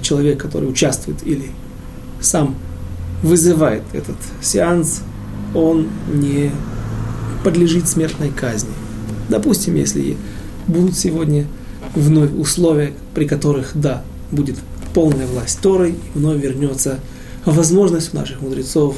[0.01, 1.51] Человек, который участвует или
[2.21, 2.55] сам
[3.23, 5.01] вызывает этот сеанс,
[5.53, 6.51] он не
[7.43, 8.71] подлежит смертной казни.
[9.29, 10.17] Допустим, если
[10.67, 11.45] будут сегодня
[11.95, 14.57] вновь условия, при которых, да, будет
[14.93, 16.99] полная власть Торой, вновь вернется
[17.45, 18.97] возможность у наших мудрецов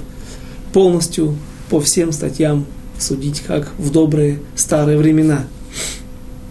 [0.73, 1.35] полностью
[1.69, 2.65] по всем статьям
[2.99, 5.45] судить, как в добрые старые времена.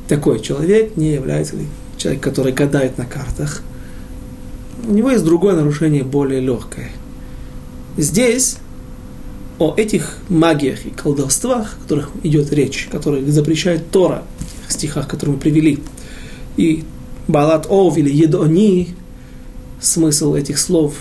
[0.09, 1.57] Такой человек не является
[1.97, 3.63] человек, который гадает на картах.
[4.87, 6.91] У него есть другое нарушение, более легкое.
[7.97, 8.57] Здесь
[9.63, 14.25] о этих магиях и колдовствах, о которых идет речь, которые запрещает Тора,
[14.67, 15.79] в стихах, которые мы привели,
[16.57, 16.83] и
[17.29, 18.89] Балат Ов или Едони,
[19.81, 20.95] смысл этих слов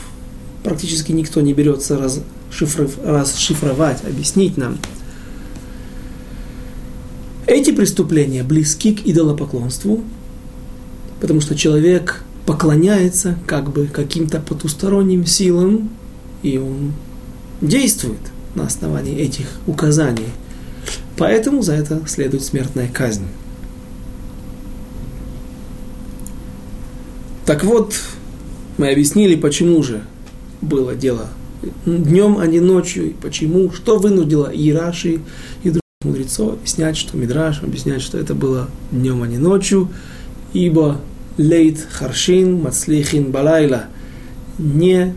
[0.64, 4.78] практически никто не берется расшифров, расшифровать, объяснить нам.
[7.48, 10.04] Эти преступления близки к идолопоклонству,
[11.20, 15.90] потому что человек поклоняется как бы каким-то потусторонним силам,
[16.44, 16.94] и он
[17.60, 18.20] действует–
[18.56, 20.30] на основании этих указаний.
[21.18, 23.28] Поэтому за это следует смертная казнь.
[27.46, 27.96] Так вот,
[28.78, 30.04] мы объяснили, почему же
[30.62, 31.28] было дело
[31.86, 35.20] днем, а не ночью, и почему, что вынудило и Раши,
[35.64, 39.90] и других мудрецов объяснять, что Мидраш объясняет, что это было днем, а не ночью,
[40.54, 41.00] ибо
[41.38, 43.86] лейт харшин мацлихин балайла
[44.58, 45.14] не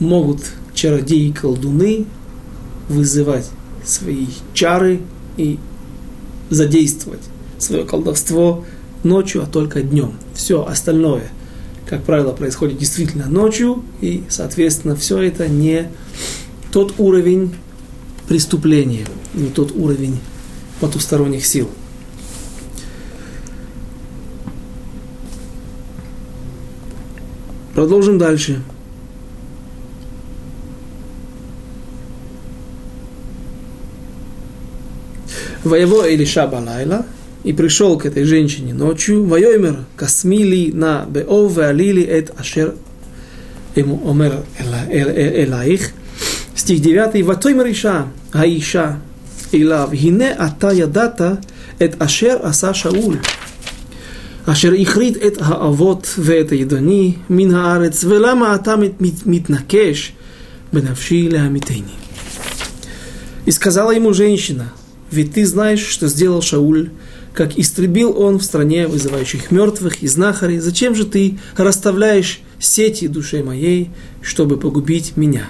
[0.00, 0.40] могут
[0.74, 2.06] чародеи и колдуны
[2.88, 3.48] вызывать
[3.84, 5.00] свои чары
[5.36, 5.58] и
[6.50, 7.22] задействовать
[7.58, 8.64] свое колдовство
[9.04, 10.14] ночью, а только днем.
[10.34, 11.30] Все остальное,
[11.86, 15.90] как правило, происходит действительно ночью, и, соответственно, все это не
[16.72, 17.54] тот уровень
[18.28, 20.18] преступления, не тот уровень
[20.80, 21.68] потусторонних сил.
[27.74, 28.62] Продолжим дальше.
[35.63, 37.05] Воево Илиша Балайла,
[37.43, 42.75] и пришел к этой женщине ночью, Вайомер Касмили на Беов Валили эт Ашер
[43.75, 44.43] ему Омер
[44.89, 45.91] Элаих.
[46.55, 47.25] Стих 9.
[47.25, 48.99] Ватоймер Иша, Аиша,
[49.51, 51.41] Илав, Хине Ата Ядата,
[51.79, 53.17] эт Ашер Аса Шауль.
[54.45, 58.75] אשר הכרית את האבות ואת הידוני מן הארץ, ולמה אתה
[59.25, 60.13] מתנקש
[60.73, 61.93] бенавши леамитейни.
[63.45, 64.71] И сказала ему женщина,
[65.10, 66.90] ведь ты знаешь, что сделал Шауль,
[67.32, 73.42] как истребил он в стране вызывающих мертвых и знахарей, зачем же ты расставляешь сети душе
[73.42, 73.90] моей,
[74.22, 75.48] чтобы погубить меня?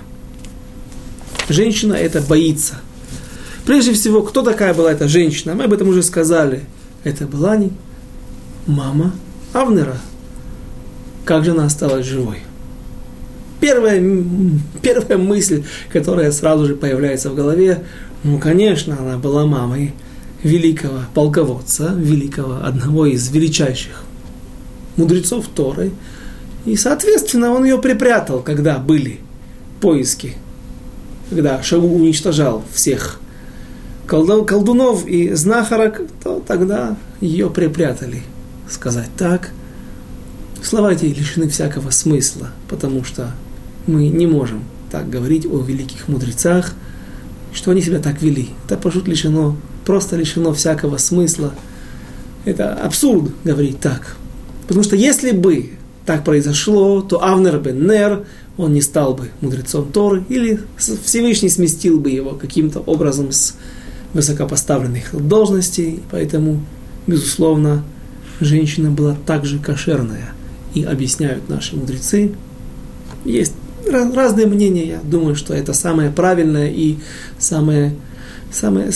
[1.49, 2.81] Женщина это боится.
[3.65, 5.55] Прежде всего, кто такая была эта женщина?
[5.55, 6.63] Мы об этом уже сказали.
[7.05, 7.73] Это была не
[8.67, 9.13] мама
[9.53, 9.99] Авнера.
[11.25, 12.39] Как же она осталась живой?
[13.61, 14.03] Первая,
[14.83, 17.85] первая мысль, которая сразу же появляется в голове,
[18.25, 19.95] ну, конечно, она была мамой
[20.43, 24.05] великого полководца, великого, одного из величайших
[24.97, 25.93] мудрецов Торы.
[26.65, 29.21] И, соответственно, он ее припрятал, когда были
[29.81, 30.35] поиски,
[31.31, 33.21] когда Шаул уничтожал всех
[34.07, 38.23] колдунов и знахарок, то тогда ее припрятали
[38.69, 39.51] сказать так.
[40.63, 43.33] Слова эти лишены всякого смысла, потому что
[43.87, 46.75] мы не можем так говорить о великих мудрецах,
[47.53, 48.51] что они себя так вели.
[48.67, 51.55] Это просто лишено, просто лишено всякого смысла.
[52.45, 54.17] Это абсурд говорить так.
[54.67, 55.71] Потому что если бы
[56.07, 58.25] так произошло, то Авнер бен Нер,
[58.57, 63.55] он не стал бы мудрецом Торы, или Всевышний сместил бы его каким-то образом с
[64.15, 66.03] высокопоставленных должностей.
[66.11, 66.63] Поэтому,
[67.07, 67.85] безусловно,
[68.41, 70.33] женщина была также кошерная.
[70.75, 72.33] И объясняют наши мудрецы.
[73.25, 73.55] Есть
[73.87, 76.97] разные мнения, я думаю, что это самое правильное и
[77.39, 77.95] самое,
[78.53, 78.91] самое,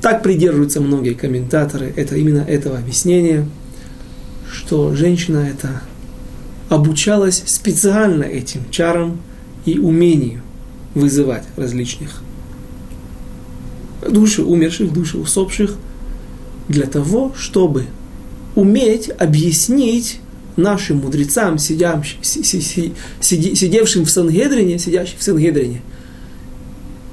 [0.00, 3.46] так придерживаются многие комментаторы, это именно этого объяснения,
[4.50, 5.82] что женщина это
[6.68, 9.20] обучалась специально этим чарам
[9.64, 10.42] и умению
[10.94, 12.22] вызывать различных
[14.06, 15.76] души умерших, души усопших,
[16.68, 17.86] для того, чтобы
[18.54, 20.20] уметь объяснить
[20.58, 22.18] нашим мудрецам, сидящим,
[23.20, 25.80] сидевшим в Сангедрине, сидящим в Сангедрине,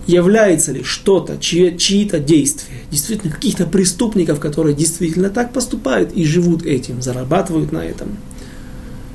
[0.08, 6.66] является ли что-то, чьи, чьи-то действия, действительно каких-то преступников, которые действительно так поступают и живут
[6.66, 8.18] этим, зарабатывают на этом,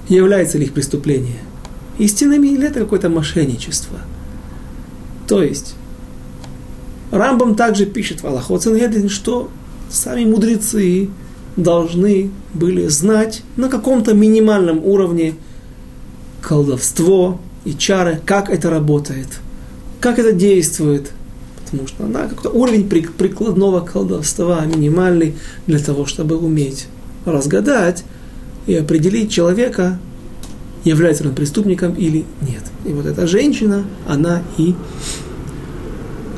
[0.08, 1.38] является ли их преступление
[1.98, 3.98] истинными или это какое-то мошенничество.
[5.28, 5.74] То есть,
[7.10, 9.50] Рамбам также пишет в Аллахот Сангедрин, что
[9.90, 11.08] сами мудрецы
[11.62, 15.34] должны были знать на каком-то минимальном уровне
[16.40, 19.28] колдовство и чары, как это работает,
[20.00, 21.12] как это действует,
[21.64, 26.86] потому что на какой-то уровень прикладного колдовства минимальный для того, чтобы уметь
[27.24, 28.04] разгадать
[28.66, 29.98] и определить человека,
[30.84, 32.62] является он преступником или нет.
[32.86, 34.74] И вот эта женщина, она и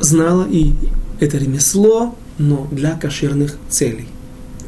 [0.01, 0.73] знала и
[1.19, 4.07] это ремесло, но для кошерных целей.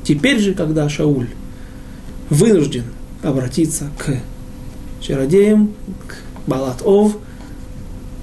[0.06, 1.30] Теперь же, когда Шауль
[2.30, 2.84] вынужден
[3.24, 4.14] обратиться к
[5.02, 5.74] чародеям,
[6.08, 6.16] к
[6.48, 7.18] Балат-Ов,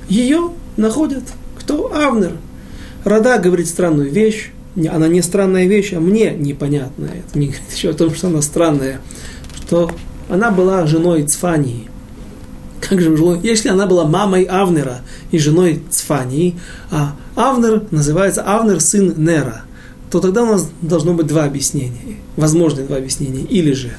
[0.09, 1.25] ее находят.
[1.59, 1.93] Кто?
[1.93, 2.37] Авнер.
[3.05, 4.53] Рада говорит странную вещь.
[4.91, 7.25] Она не странная вещь, а мне непонятная.
[7.27, 9.01] Это не говорит еще о том, что она странная.
[9.57, 9.91] Что
[10.29, 11.89] она была женой Цфании.
[12.81, 13.41] Как же женой?
[13.43, 15.01] Если она была мамой Авнера
[15.33, 16.59] и женой Цфании,
[16.93, 19.63] а Авнер называется Авнер сын Нера–
[20.13, 23.45] то тогда у нас должно быть два объяснения, возможные два объяснения.
[23.45, 23.93] Или же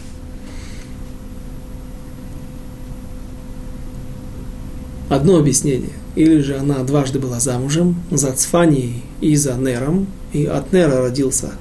[5.09, 5.93] Одно объяснение.
[6.15, 11.51] Или же она дважды была замужем за Цфанией и за Нером, и от Нера родился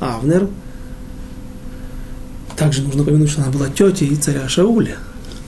[0.00, 0.48] Авнер.
[2.56, 4.96] Также нужно упомянуть, что она была тетей царя Шауля.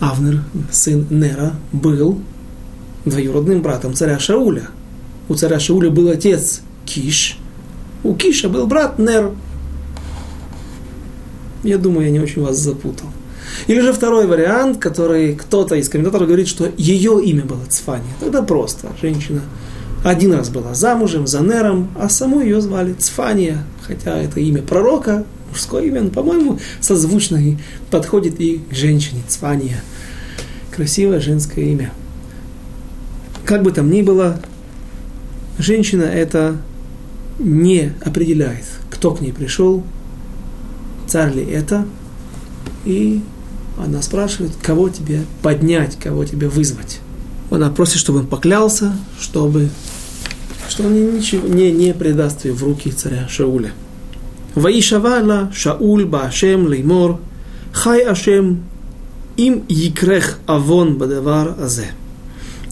[0.00, 2.18] Авнер, сын Нера, был
[3.04, 4.68] двоюродным братом царя Шауля.
[5.28, 7.38] У царя Шауля был отец Киш,
[8.04, 9.32] у Киша был брат Нер.
[11.64, 13.08] Я думаю, я не очень вас запутал.
[13.66, 18.12] Или же второй вариант, который кто-то из комментаторов говорит, что ее имя было Цфания.
[18.20, 19.40] Тогда просто женщина
[20.04, 25.24] один раз была замужем за Нером, а саму ее звали Цфания, хотя это имя пророка,
[25.48, 27.56] мужское имя, но, по-моему, созвучно и
[27.90, 29.82] подходит и к женщине Цфания.
[30.70, 31.90] Красивое женское имя.
[33.46, 34.40] Как бы там ни было,
[35.58, 36.56] женщина это
[37.38, 39.82] не определяет, кто к ней пришел,
[41.06, 41.86] царь ли это,
[42.84, 43.20] и
[43.78, 47.00] она спрашивает, кого тебе поднять, кого тебе вызвать.
[47.50, 49.68] Она просит, чтобы он поклялся, чтобы
[50.68, 53.72] что он ничего не, не предаст ее в руки царя Шауля.
[54.54, 57.20] Ваишавала Шауль Баашем Леймор
[57.72, 58.64] Хай Ашем
[59.36, 61.88] им Якрех Авон Бадавар Азе.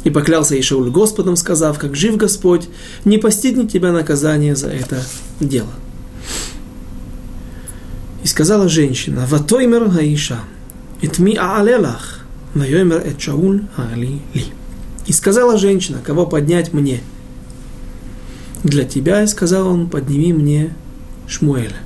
[0.05, 2.69] И поклялся Ишауль Господом, сказав, как жив Господь,
[3.05, 5.03] не постигнет тебя наказание за это
[5.39, 5.71] дело.
[8.25, 10.41] И сказала женщина, Ватоймер Гаиша,
[11.03, 12.21] Итми Аалелах,
[12.55, 14.45] Вайомер Эт Шауль Аали Ли.
[15.07, 17.01] И сказала женщина, кого поднять мне?
[18.63, 20.75] Для тебя, и сказал он, подними мне
[21.27, 21.77] Шмуэля.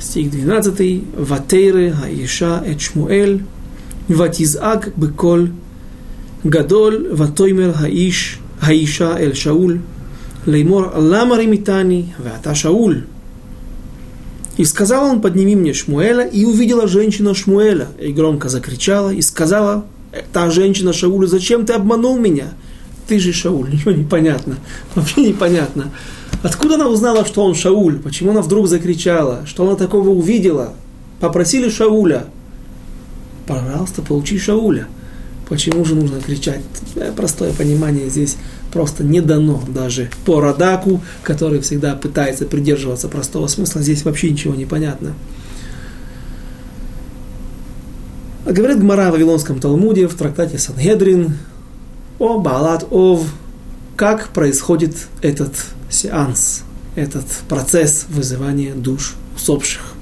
[0.00, 1.04] Стих 12.
[1.16, 3.44] Ватейры Хаиша Эт Шмуэль,
[4.08, 5.52] Ватизак Беколь
[6.48, 9.80] Гадоль Ватоймер Хаиш Хаиша Эль Шауль,
[10.46, 13.04] Леймор Лама Римитани, Вата Шауль.
[14.56, 19.84] И сказал он, подними мне Шмуэля, и увидела женщина Шмуэля, и громко закричала, и сказала,
[20.32, 22.54] та женщина Шаулю, зачем ты обманул меня?
[23.06, 24.56] Ты же Шауль, ничего не понятно,
[24.94, 25.92] вообще непонятно.
[26.42, 27.98] Откуда она узнала, что он Шауль?
[27.98, 29.42] Почему она вдруг закричала?
[29.44, 30.72] Что она такого увидела?
[31.20, 32.24] Попросили Шауля.
[33.46, 34.88] Пожалуйста, получи Шауля.
[35.48, 36.60] Почему же нужно кричать?
[36.96, 38.36] Э, простое понимание здесь
[38.70, 43.82] просто не дано даже по Радаку, который всегда пытается придерживаться простого смысла.
[43.82, 45.14] Здесь вообще ничего не понятно.
[48.44, 51.36] Говорит Гмара в Вавилонском Талмуде в трактате Сангедрин
[52.18, 53.26] о Балат Ов,
[53.96, 55.52] как происходит этот
[55.90, 56.62] сеанс,
[56.94, 59.94] этот процесс вызывания душ усопших.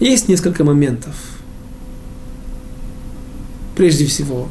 [0.00, 1.14] Есть несколько моментов.
[3.78, 4.48] Прежде всего,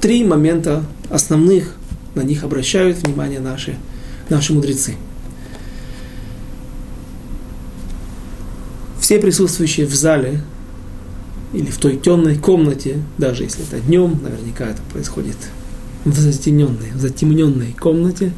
[0.00, 1.74] три момента основных,
[2.14, 3.76] на них обращают внимание наши,
[4.30, 4.94] наши мудрецы.
[8.98, 10.40] Все присутствующие в зале
[11.52, 15.36] или в той темной комнате, даже если это днем, наверняка это происходит
[16.06, 18.32] в затемненной, в затемненной комнате,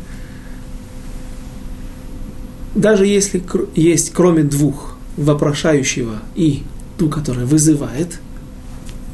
[2.74, 3.40] даже если
[3.76, 6.64] есть кроме двух вопрошающего и
[6.98, 8.18] ту, которая вызывает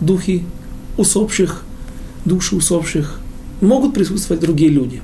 [0.01, 0.45] духи
[0.97, 1.63] усопших,
[2.25, 3.21] души усопших,
[3.61, 5.03] могут присутствовать другие люди.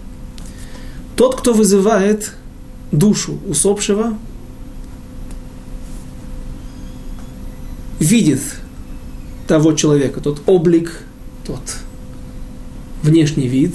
[1.16, 2.32] Тот, кто вызывает
[2.92, 4.16] душу усопшего,
[7.99, 8.40] видит
[9.47, 11.01] того человека, тот облик,
[11.47, 11.61] тот
[13.03, 13.74] внешний вид,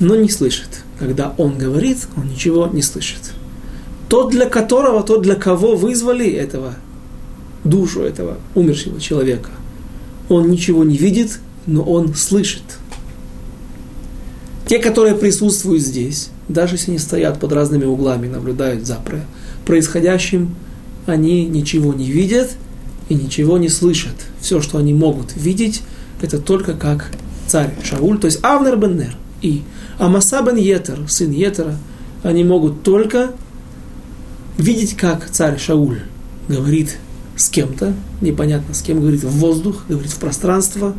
[0.00, 0.82] но не слышит.
[0.98, 3.32] Когда он говорит, он ничего не слышит.
[4.08, 6.74] Тот, для которого, тот, для кого вызвали этого
[7.64, 9.50] душу этого умершего человека,
[10.28, 12.62] он ничего не видит, но он слышит.
[14.66, 18.98] Те, которые присутствуют здесь, даже если они стоят под разными углами, наблюдают за
[19.64, 20.54] происходящим,
[21.06, 22.50] они ничего не видят
[23.08, 24.14] и ничего не слышат.
[24.40, 25.82] Все, что они могут видеть,
[26.20, 27.10] это только как
[27.46, 29.62] царь Шауль, то есть Авнер бен Нер и
[29.98, 31.76] Амаса бен Етер, сын Етера,
[32.22, 33.32] они могут только
[34.58, 36.00] видеть, как царь Шауль
[36.48, 36.98] говорит
[37.38, 40.94] с кем-то, непонятно с кем, говорит в воздух, говорит в пространство,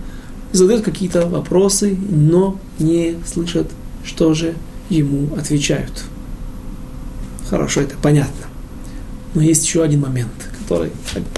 [0.53, 3.69] задает какие-то вопросы, но не слышат,
[4.05, 4.55] что же
[4.89, 6.05] ему отвечают.
[7.49, 8.45] Хорошо, это понятно.
[9.35, 10.31] Но есть еще один момент,
[10.61, 10.91] который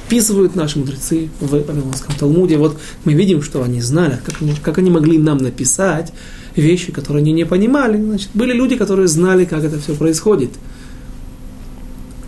[0.06, 2.58] описывают наши мудрецы в Вавилонском Талмуде.
[2.58, 6.14] Вот мы видим, что они знали, как как они могли нам написать
[6.56, 8.02] вещи, которые они не понимали.
[8.02, 10.52] Значит, были люди, которые знали, как это все происходит.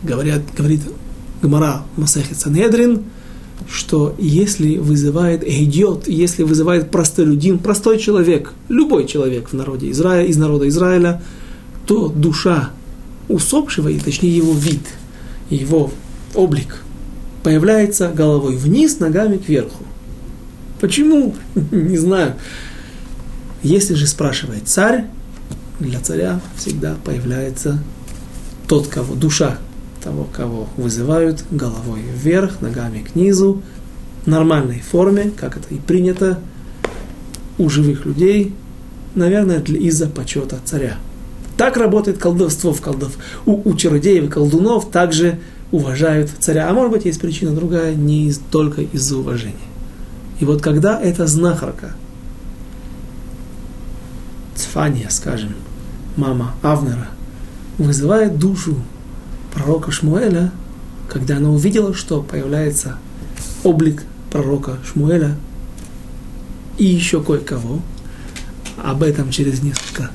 [0.02, 0.82] Говорят, говорит
[1.44, 3.04] Гмара Масахет Санедрин,
[3.70, 10.38] что если вызывает идиот, если вызывает простолюдин, простой человек, любой человек в народе Израиля, из
[10.38, 11.22] народа Израиля,
[11.86, 12.70] то душа
[13.28, 14.88] усопшего, и точнее его вид,
[15.50, 15.92] его
[16.34, 16.82] облик,
[17.44, 19.84] появляется головой вниз, ногами кверху.
[20.80, 21.36] Почему?
[21.72, 22.36] Не знаю.
[23.64, 25.06] Если же спрашивает царь,
[25.80, 27.84] для царя всегда появляется
[28.68, 29.58] тот, кого душа
[30.04, 33.62] того, кого вызывают головой вверх, ногами к низу,
[34.24, 36.40] в нормальной форме, как это и принято
[37.58, 38.54] у живых людей,
[39.16, 40.98] наверное, из-за почета царя.
[41.58, 43.14] Так работает колдовство в колдов.
[43.46, 45.40] У, у чародеев и колдунов также
[45.72, 46.70] уважают царя.
[46.70, 49.56] А может быть, есть причина другая, не из, только из-за уважения.
[50.40, 51.94] И вот когда эта знахарка,
[54.56, 55.54] Цфания, скажем,
[56.16, 57.08] мама Авнера,
[57.78, 58.76] вызывает душу
[59.54, 60.52] пророка Шмуэля,
[61.08, 62.98] когда она увидела, что появляется
[63.64, 65.36] облик пророка Шмуэля
[66.78, 67.82] и еще кое-кого,
[68.84, 70.10] об этом через несколько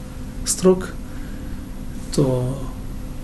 [0.44, 0.90] строк,
[2.14, 2.58] то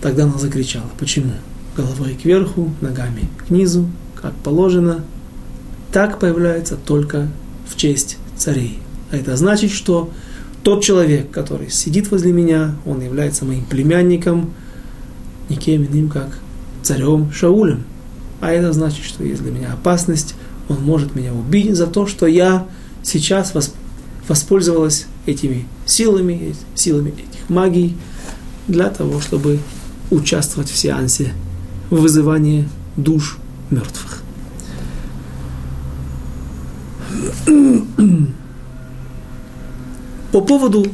[0.01, 0.89] тогда она закричала.
[0.97, 1.33] Почему?
[1.75, 3.89] Головой кверху, ногами к низу,
[4.21, 5.03] как положено.
[5.91, 7.27] Так появляется только
[7.67, 8.79] в честь царей.
[9.11, 10.11] А это значит, что
[10.63, 14.53] тот человек, который сидит возле меня, он является моим племянником–
[15.49, 16.39] никем иным, как
[16.83, 17.83] царем Шаулем.
[18.41, 20.35] А это значит, что есть для меня опасность,
[20.69, 22.67] он может меня убить за то, что я
[23.03, 23.53] сейчас
[24.27, 27.95] воспользовалась этими силами, силами этих магий,
[28.67, 29.59] для того, чтобы
[30.11, 31.33] участвовать в сеансе
[31.89, 32.67] вызывания
[32.97, 33.37] душ
[33.69, 34.23] мертвых.
[40.31, 40.87] По поводу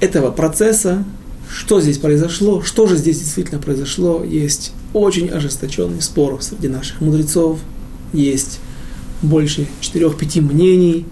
[0.00, 1.04] этого процесса
[1.52, 7.58] что здесь произошло, что же здесь действительно произошло, есть очень ожесточенный спор среди наших мудрецов,
[8.12, 8.60] есть
[9.22, 11.06] больше четырех-пяти мнений,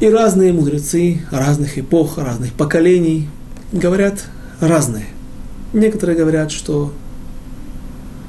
[0.00, 3.28] и разные мудрецы разных эпох, разных поколений
[3.72, 4.24] говорят
[4.58, 5.06] разные.
[5.72, 6.92] Некоторые говорят, что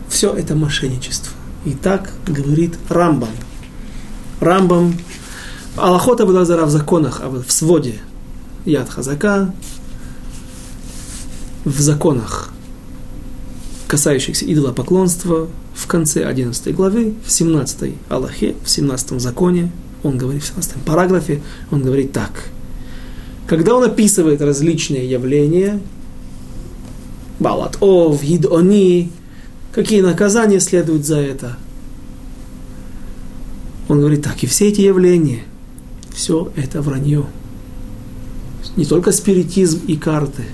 [0.09, 1.31] все это мошенничество.
[1.65, 3.29] И так говорит Рамбам.
[4.39, 4.95] Рамбам
[5.77, 7.95] Аллахота была в законах, а в своде
[8.65, 9.53] Яд Хазака,
[11.65, 12.51] в законах,
[13.87, 19.71] касающихся идолопоклонства, в конце 11 главы, в 17 Аллахе, в 17 законе,
[20.03, 22.45] он говорит, в 17 параграфе, он говорит так.
[23.47, 25.79] Когда он описывает различные явления,
[27.39, 29.11] Балат Ов, Они,
[29.71, 31.57] какие наказания следуют за это,
[33.87, 35.43] он говорит так, и все эти явления,
[36.13, 37.25] все это вранье.
[38.77, 40.45] Не только спиритизм и карты–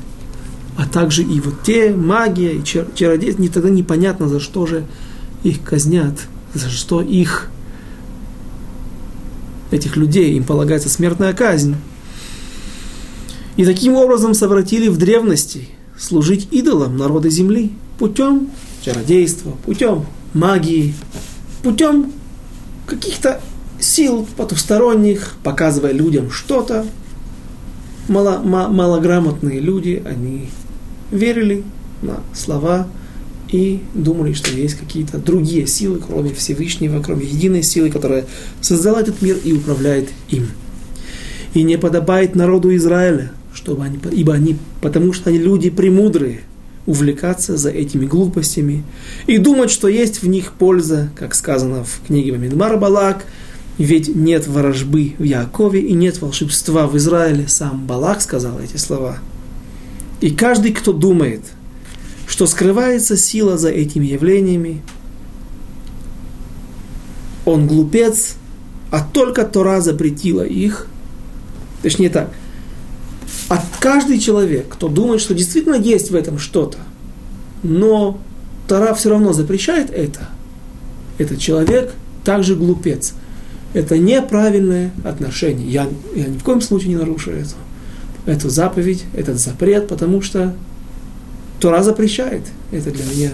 [0.78, 4.86] а также и вот те магия и чар, чародейство, не тогда непонятно, за что же
[5.44, 6.14] их казнят,
[6.54, 7.50] за что их,
[9.72, 11.76] этих людей, им полагается смертная казнь.
[13.56, 15.68] И таким образом совратили в древности
[15.98, 18.52] служить идолам народа земли путем
[18.84, 20.06] чародейства, путем
[20.36, 20.94] магии,
[21.64, 22.12] путем
[22.86, 23.42] каких-то
[23.80, 26.86] сил потусторонних, показывая людям что-то.
[28.08, 30.50] Мало, малограмотные люди, они
[31.12, 31.64] верили
[32.02, 32.88] на слова
[33.50, 38.26] и думали, что есть какие-то другие силы, кроме Всевышнего, кроме единой силы, которая
[38.62, 40.48] создала этот мир и управляет им.
[41.54, 46.42] И не подобает народу Израиля, чтобы они, ибо они, потому что они люди премудрые,
[46.86, 48.84] увлекаться за этими глупостями
[49.26, 53.26] и думать, что есть в них польза, как сказано в книге Мамидмар Балак,
[53.78, 57.48] ведь нет ворожбы в Якове и нет волшебства в Израиле.
[57.48, 59.18] Сам Балак сказал эти слова–
[60.22, 61.42] и каждый, кто думает,
[62.28, 64.82] что скрывается сила за этими явлениями,
[67.46, 68.36] он глупец,
[68.92, 70.88] а только Тора запретила их.
[71.82, 72.34] Точнее так,
[73.50, 76.80] а каждый человек, кто думает, что действительно есть в этом что-то,
[77.64, 78.20] но
[78.68, 80.30] Тора все равно запрещает это,
[81.18, 81.94] этот человек
[82.26, 83.14] также глупец.
[83.74, 85.70] Это неправильное отношение.
[85.70, 87.54] Я, я ни в коем случае не нарушаю это
[88.28, 90.54] эту заповедь, этот запрет, потому что
[91.60, 92.44] Тора запрещает.
[92.72, 93.32] Это для меня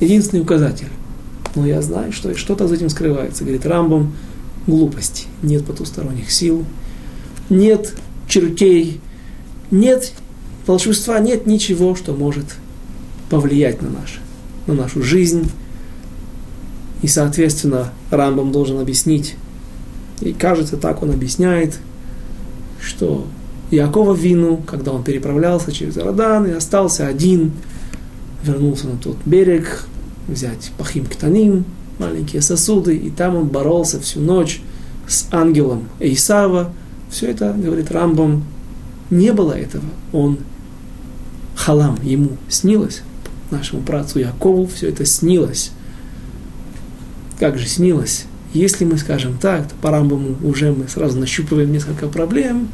[0.00, 0.88] единственный указатель.
[1.54, 3.44] Но я знаю, что что-то за этим скрывается.
[3.44, 4.12] Говорит Рамбом,
[4.66, 5.26] глупости.
[5.42, 6.64] Нет потусторонних сил,
[7.48, 7.94] нет
[8.28, 9.00] чертей,
[9.70, 10.12] нет
[10.66, 12.46] волшебства, нет ничего, что может
[13.30, 14.20] повлиять на, наш,
[14.66, 15.50] на нашу жизнь.
[17.02, 19.36] И, соответственно, Рамбом должен объяснить,
[20.20, 21.78] и кажется, так он объясняет,
[22.80, 23.26] что
[23.70, 27.52] Якова Вину, когда он переправлялся через Иордан и остался один,
[28.44, 29.86] вернулся на тот берег,
[30.26, 31.64] взять пахим ктаним,
[31.98, 34.60] маленькие сосуды, и там он боролся всю ночь
[35.06, 36.72] с ангелом Исава.
[37.10, 38.44] Все это, говорит Рамбам,
[39.10, 39.84] не было этого.
[40.12, 40.38] Он
[41.54, 43.02] халам, ему снилось,
[43.50, 45.72] нашему працу Якову все это снилось.
[47.38, 48.24] Как же снилось?
[48.52, 52.68] Если мы скажем так, то по Рамбаму уже мы сразу нащупываем несколько проблем.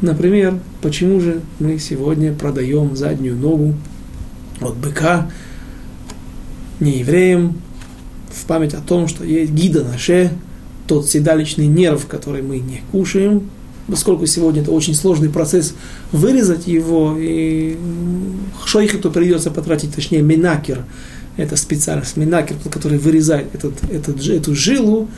[0.00, 3.74] Например, почему же мы сегодня продаем заднюю ногу
[4.60, 5.30] от быка
[6.80, 7.60] не евреям
[8.32, 10.32] в память о том, что есть гида наше,
[10.86, 13.50] тот седалищный нерв, который мы не кушаем,
[13.86, 15.74] поскольку сегодня это очень сложный процесс
[16.12, 17.76] вырезать его, и
[18.64, 20.84] шойхету придется потратить, точнее, минакер,
[21.36, 25.08] это специальность, минакер, который вырезает этот, этот, эту жилу,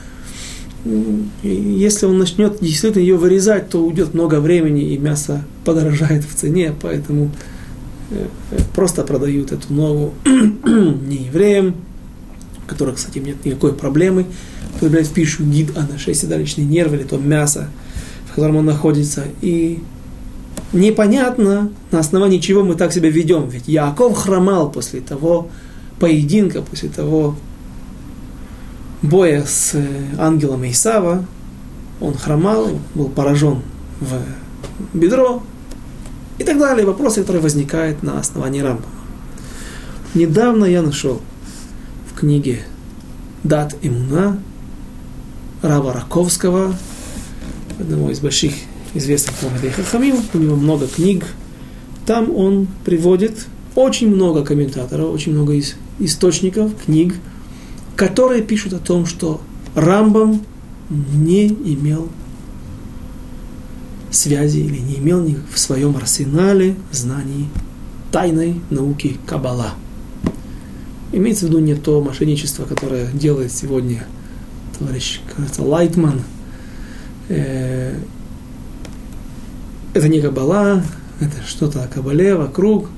[1.42, 6.74] если он начнет действительно ее вырезать, то уйдет много времени, и мясо подорожает в цене,
[6.80, 7.30] поэтому
[8.10, 11.76] э, э, просто продают эту ногу не евреям,
[12.64, 14.26] у которых, кстати, нет никакой проблемы,
[14.80, 17.68] появляется в пищу гид о нашей седалищной нервы, или то мясо,
[18.30, 19.24] в котором он находится.
[19.40, 19.80] И
[20.72, 23.48] непонятно, на основании чего мы так себя ведем.
[23.48, 25.48] Ведь Яков хромал после того
[26.00, 27.36] поединка, после того
[29.02, 29.86] боя с э,
[30.18, 31.24] ангелом Исава.
[32.00, 33.62] Он хромал, был поражен
[34.00, 35.42] в бедро
[36.38, 36.86] и так далее.
[36.86, 38.86] Вопросы, которые возникают на основании Рамбама.
[40.14, 41.20] Недавно я нашел
[42.10, 42.62] в книге
[43.44, 44.38] Дат Имуна
[45.62, 46.74] Рава Раковского,
[47.78, 48.52] одного из больших
[48.94, 51.24] известных Мухадей Хахамим, у него много книг.
[52.04, 57.14] Там он приводит очень много комментаторов, очень много из, источников, книг,
[57.96, 59.40] которые пишут о том, что
[59.74, 60.42] Рамбам
[60.90, 62.08] не имел
[64.10, 67.48] связи или не имел в своем арсенале знаний
[68.10, 69.70] тайной науки Каббала.
[71.12, 74.04] Имеется в виду не то мошенничество, которое делает сегодня
[74.78, 76.22] товарищ, кажется, Лайтман.
[77.28, 77.94] Э,
[79.94, 80.82] это не Каббала,
[81.20, 82.88] это что-то о Кабале вокруг.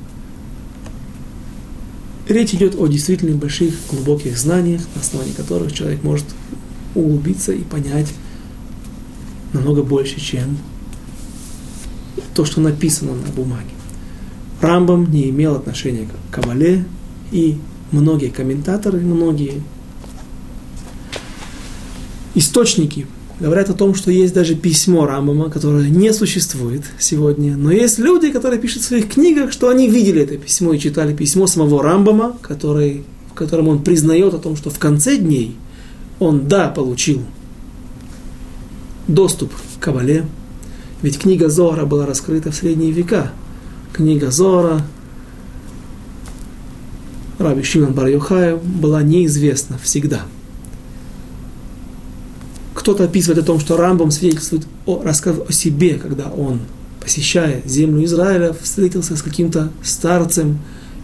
[2.29, 6.25] Речь идет о действительно больших, глубоких знаниях, на основании которых человек может
[6.95, 8.12] углубиться и понять
[9.53, 10.57] намного больше, чем
[12.35, 13.70] то, что написано на бумаге.
[14.61, 16.87] Рамбам не имел отношения к Кабале,
[17.31, 17.59] и
[17.93, 19.62] многие комментаторы, многие
[22.35, 23.07] источники
[23.41, 27.57] говорят о том, что есть даже письмо Рамбама, которое не существует сегодня.
[27.57, 31.14] Но есть люди, которые пишут в своих книгах, что они видели это письмо и читали
[31.14, 35.57] письмо самого Рамбама, который, в котором он признает о том, что в конце дней
[36.18, 37.22] он, да, получил
[39.09, 40.26] доступ к Кабале.
[41.03, 43.32] Ведь книга Зора была раскрыта в средние века.
[43.93, 44.82] Книга Зора
[47.39, 48.09] Раби Шимон Бар
[48.62, 50.22] была неизвестна всегда–
[52.85, 56.61] кто-то описывает о том, что Рамбам свидетельствует о, рассказывает о себе, когда он,
[57.01, 60.59] посещая землю Израиля, встретился с каким-то старцем,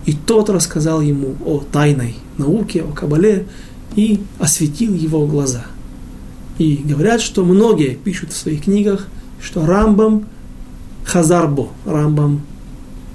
[0.05, 3.47] и тот рассказал ему о тайной науке, о Кабале,
[3.97, 5.64] и осветил его глаза.
[6.59, 9.09] И говорят, что многие пишут в своих книгах,
[9.41, 10.26] что Рамбам
[11.07, 12.43] Хазарбо, Рамбам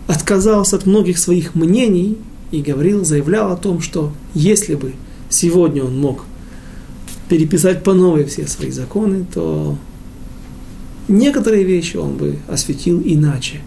[0.07, 2.17] отказался от многих своих мнений
[2.49, 4.93] и говорил, заявлял о том, что если бы
[5.29, 6.25] сегодня он мог
[7.29, 9.77] переписать по новой все свои законы, то
[11.07, 13.61] некоторые вещи он бы осветил иначе.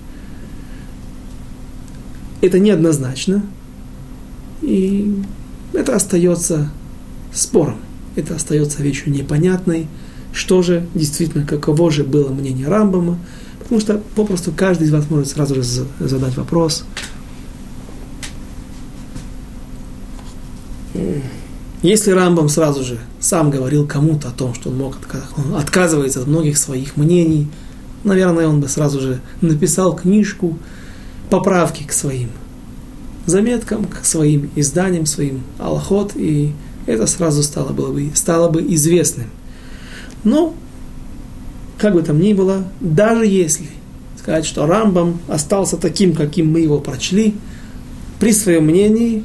[2.40, 3.42] Это неоднозначно,
[4.62, 5.22] и
[5.72, 6.70] это остается
[7.32, 7.78] спором,
[8.14, 9.88] это остается вещью непонятной,
[10.32, 13.18] что же действительно, каково же было мнение Рамбама,
[13.59, 16.84] потому что попросту каждый из вас может сразу же задать вопрос–
[21.82, 22.98] Если Рамбам сразу же
[23.29, 24.97] сам говорил кому-то о том, что он мог
[25.37, 27.49] он отказывается от многих своих мнений,
[28.03, 30.57] наверное, он бы сразу же написал книжку
[31.29, 32.31] поправки к своим
[33.26, 36.55] заметкам, к своим изданиям, своим аллахот, и
[36.87, 39.26] это сразу стало, было бы, стало бы известным.
[40.24, 40.55] Но,
[41.76, 43.66] как бы там ни было, даже если
[44.18, 47.35] сказать, что Рамбам остался таким, каким мы его прочли,
[48.20, 49.22] при своем мнении,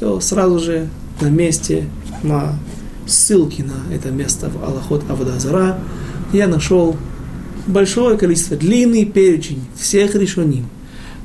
[0.00, 0.88] то сразу же
[1.20, 1.88] на месте,
[2.24, 2.58] на
[3.06, 5.78] ссылке на это место в Аллахот Авадазара,
[6.32, 6.96] я нашел
[7.66, 10.64] большое количество, длинный перечень всех решений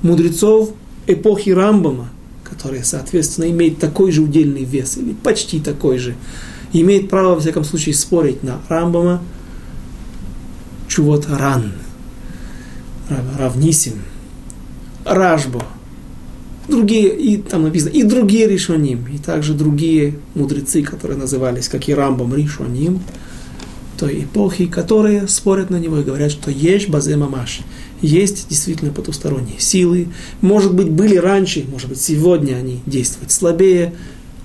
[0.02, 0.72] мудрецов
[1.08, 2.10] эпохи Рамбама,
[2.44, 6.16] которые, соответственно, имеют такой же удельный вес, или почти такой же,
[6.74, 9.22] имеет право, во всяком случае, спорить на Рамбама,
[10.88, 11.74] Чувот Ран,
[13.38, 14.02] Равнисим,
[15.04, 15.64] Ражбо,
[16.68, 21.94] другие, и там написано, и другие решоним, и также другие мудрецы, которые назывались, как и
[21.94, 23.02] Рамбам решоним,
[23.98, 27.62] той эпохи, которые спорят на него и говорят, что есть базе мамаш,
[28.02, 30.10] есть действительно потусторонние силы,
[30.42, 33.94] может быть, были раньше, может быть, сегодня они действуют слабее,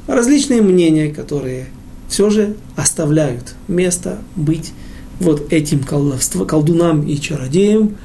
[0.07, 1.67] различные мнения, которые
[2.09, 4.73] все же оставляют место быть
[5.21, 7.97] вот этим колдовство, колдунам и чародеям.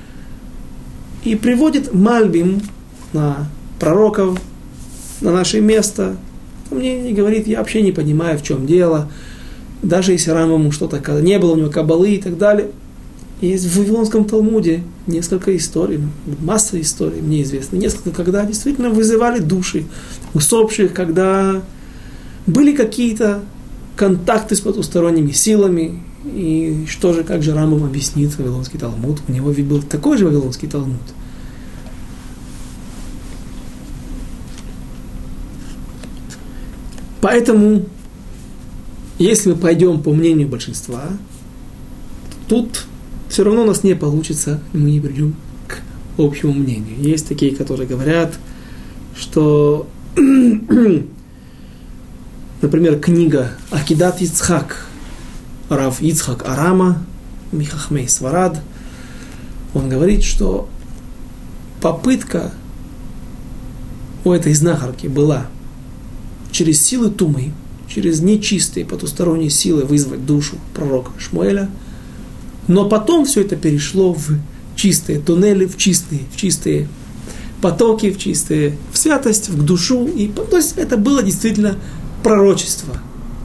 [1.24, 2.62] И приводит Мальбим
[3.14, 3.50] на
[3.80, 4.40] пророков,
[5.22, 6.16] на наше место.
[6.72, 9.10] Мне не говорит, я вообще не понимаю, в чем дело.
[9.82, 12.70] Даже если Рамаму что-то не было у него кабалы и так далее.
[13.42, 16.00] Есть в Вавилонском Талмуде несколько историй,
[16.40, 19.84] масса историй, мне известно, несколько, когда действительно вызывали души
[20.34, 21.62] усопших, когда
[22.48, 23.42] были какие-то
[23.98, 29.22] контакты с потусторонними силами, и что же, как же Рамбам объяснит Вавилонский Талмуд?
[29.28, 31.02] У него ведь был такой же Вавилонский Талмуд.
[37.26, 37.86] Поэтому,
[39.18, 41.06] если мы пойдем по мнению большинства,
[42.48, 42.86] тут
[43.30, 45.36] все равно у нас не получится, и мы не придем
[45.68, 45.82] к
[46.20, 47.00] общему мнению.
[47.00, 48.36] Есть такие, которые говорят,
[49.18, 49.88] что,
[52.62, 54.86] например, книга Акидат Ицхак,
[55.70, 57.04] Рав Ицхак Арама,
[57.52, 58.62] Михахмей Сварад,
[59.74, 60.70] он говорит, что
[61.82, 62.52] попытка
[64.24, 65.48] у этой знахарки была
[66.56, 67.52] через силы тумы,
[67.88, 71.70] через нечистые потусторонние силы вызвать душу пророка Шмуэля,
[72.68, 74.38] но потом все это перешло в
[74.76, 76.88] чистые туннели, в чистые, в чистые
[77.62, 80.08] потоки, в чистые, в святость, в душу.
[80.08, 81.76] И, то есть это было действительно
[82.24, 82.98] пророчество.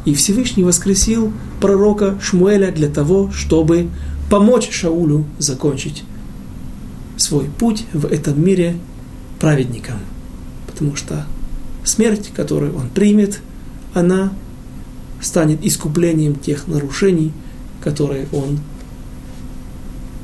[0.05, 3.89] И Всевышний воскресил пророка Шмуэля для того, чтобы
[4.31, 6.05] помочь Шаулю закончить
[7.17, 8.77] свой путь в этом мире
[9.41, 9.97] праведником.
[10.67, 11.27] Потому что
[11.85, 13.41] смерть, которую он примет,
[13.95, 14.33] она
[15.21, 17.33] станет искуплением тех нарушений,
[17.83, 18.61] которые он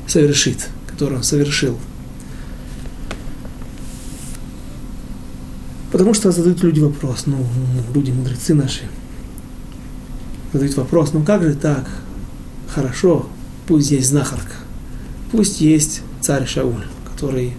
[0.07, 1.77] совершит, которые он совершил.
[5.91, 7.45] Потому что задают люди вопрос, ну,
[7.93, 8.81] люди, мудрецы наши,
[10.51, 11.89] задают вопрос, ну как же так?
[12.69, 13.27] Хорошо,
[13.67, 14.55] пусть есть знахарка,
[15.31, 17.53] пусть есть царь Шауль, который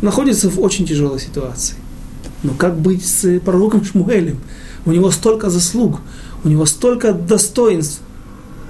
[0.00, 1.76] находится в очень тяжелой ситуации.
[2.42, 4.38] Но как быть с пророком Шмуэлем?
[4.86, 6.00] У него столько заслуг,
[6.44, 8.00] у него столько достоинств.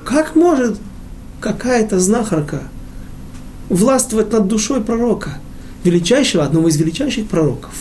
[0.05, 0.79] Как может
[1.41, 2.63] какая-то знахарка
[3.69, 5.39] властвовать над душой пророка,
[5.85, 7.73] величайшего, одного из величайших пророков?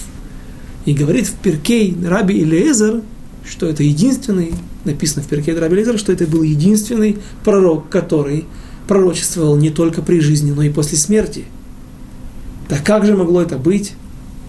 [0.85, 3.01] И говорит в Перкей Раби Илиезер,
[3.45, 8.45] что это единственный, написано в Перкей Раби Илиезер, что это был единственный пророк, который
[8.87, 11.45] пророчествовал не только при жизни, но и после смерти.
[12.67, 13.93] Так как же могло это быть?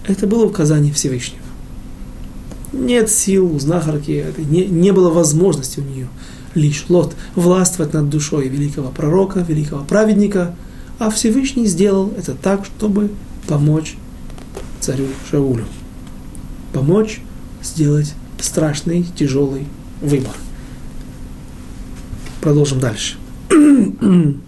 [0.08, 1.42] Это было указание Всевышнего.
[2.72, 6.08] Нет сил у знахарки, не, не было возможности у нее
[6.54, 10.54] лишь лот властвовать над душой великого пророка, великого праведника,
[10.98, 13.10] а Всевышний сделал это так, чтобы
[13.46, 13.96] помочь
[14.80, 15.64] царю Шаулю.
[16.72, 17.20] Помочь
[17.62, 19.66] сделать страшный, тяжелый
[20.00, 20.34] выбор.
[22.40, 23.16] Продолжим дальше.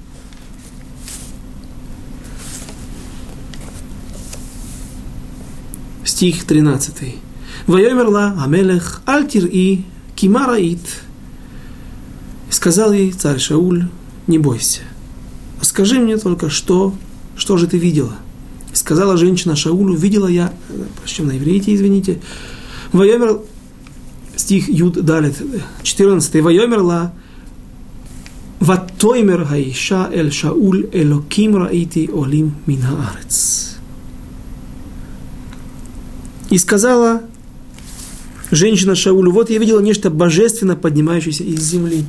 [6.21, 7.15] стих 13.
[7.67, 10.81] Вайомерла Амелех Альтир и Кимараит.
[12.51, 13.87] Сказал ей царь Шауль,
[14.27, 14.83] не бойся.
[15.63, 16.95] Скажи мне только, что,
[17.37, 18.13] что же ты видела?
[18.75, 20.53] Сказала женщина Шаулю, видела я,
[21.03, 22.21] причем на иврите, извините,
[22.93, 23.41] Вайомер,
[24.37, 25.37] стих Юд Далит,
[25.83, 26.43] 14.
[26.43, 27.15] Вайомерла
[28.59, 33.70] Ватоймер Хаиша Эль Шауль Элоким Раити Олим Мин Хаарец.
[36.51, 37.23] И сказала
[38.51, 42.05] женщина Шаулю, вот я видела нечто божественно поднимающееся из земли.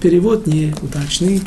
[0.00, 1.42] Перевод неудачный.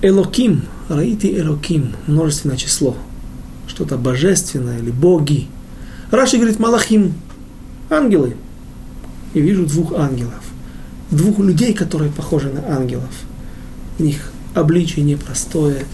[0.00, 2.96] Элоким, раити Элоким, множественное число.
[3.68, 5.48] Что-то божественное или боги.
[6.10, 7.12] Раши говорит Малахим,
[7.90, 8.36] ангелы.
[9.34, 10.40] И вижу двух ангелов.
[11.10, 13.10] Двух людей, которые похожи на ангелов.
[13.98, 15.84] У них обличие непростое,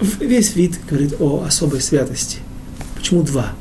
[0.00, 2.38] весь вид говорит о особой святости.
[2.94, 3.52] Почему два?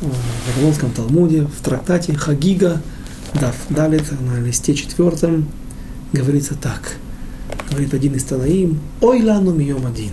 [0.00, 2.82] В Вавилонском Талмуде, в трактате Хагига,
[3.34, 5.48] Дав Далит, на листе четвертом,
[6.12, 6.96] говорится так.
[7.70, 10.12] Говорит один из Танаим, «Ой лану мием один».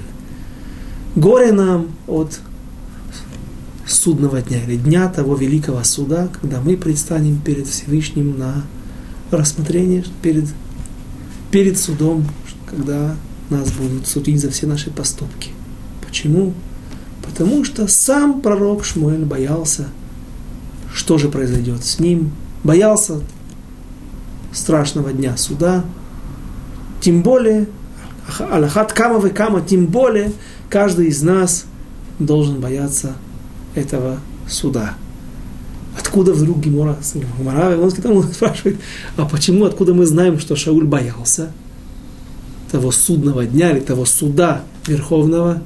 [1.16, 2.40] Горе нам от
[3.86, 8.64] судного дня, или дня того великого суда, когда мы предстанем перед Всевышним на
[9.30, 10.46] рассмотрение, перед,
[11.52, 12.26] перед судом,
[12.66, 13.16] когда
[13.54, 15.52] нас будут судить за все наши поступки.
[16.06, 16.54] Почему?
[17.24, 19.88] Потому что сам пророк Шмуэль боялся,
[20.94, 22.32] что же произойдет с ним,
[22.64, 23.22] боялся
[24.52, 25.84] страшного дня суда,
[27.02, 27.68] тем более,
[28.40, 30.32] Аллахат Камовы Кама, тем более
[30.70, 31.66] каждый из нас
[32.20, 33.16] должен бояться
[33.76, 34.94] этого суда.
[36.00, 38.78] Откуда вдруг Гемора, Гемора Вавилонский там спрашивает,
[39.18, 41.52] а почему, откуда мы знаем, что Шауль боялся
[42.74, 45.62] того судного дня или того суда верховного?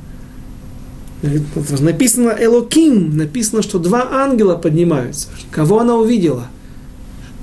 [1.79, 5.29] Написано Элоким, написано, что два ангела поднимаются.
[5.49, 6.47] Кого она увидела?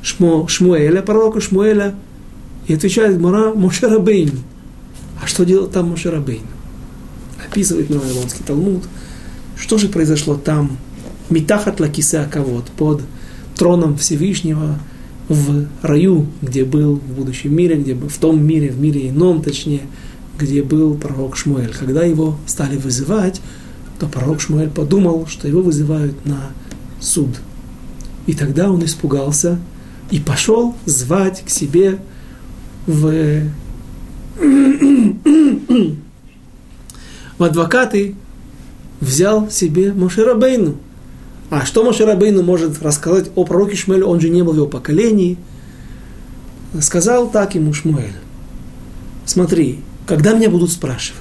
[0.02, 1.94] Шмо, Шмуэля, пророка Шмуэля.
[2.66, 4.32] И отвечает Гмара Мошерабейн.
[5.22, 6.44] А что делал там Мошерабейн?
[7.48, 8.82] Описывает на Вавилонский Талмуд.
[9.56, 10.76] Что же произошло там?
[11.30, 13.00] Митахат лакиса кавод, под
[13.56, 14.78] троном Всевышнего
[15.28, 19.82] в раю, где был в будущем мире, где в том мире, в мире ином, точнее,
[20.38, 21.72] где был пророк Шмуэль.
[21.72, 23.40] Когда его стали вызывать,
[23.98, 26.50] то пророк Шмуэль подумал, что его вызывают на
[27.00, 27.30] суд.
[28.26, 29.58] И тогда он испугался
[30.10, 31.98] и пошел звать к себе
[32.86, 33.42] в,
[37.38, 38.14] в адвокаты,
[39.00, 40.76] взял себе Мошерабейну.
[41.50, 45.36] А что Мошерабейну может рассказать о пророке Шмуэле, он же не был в его поколении.
[46.80, 48.14] Сказал так ему Шмуэль.
[49.26, 51.20] Смотри, когда меня будут спрашивать,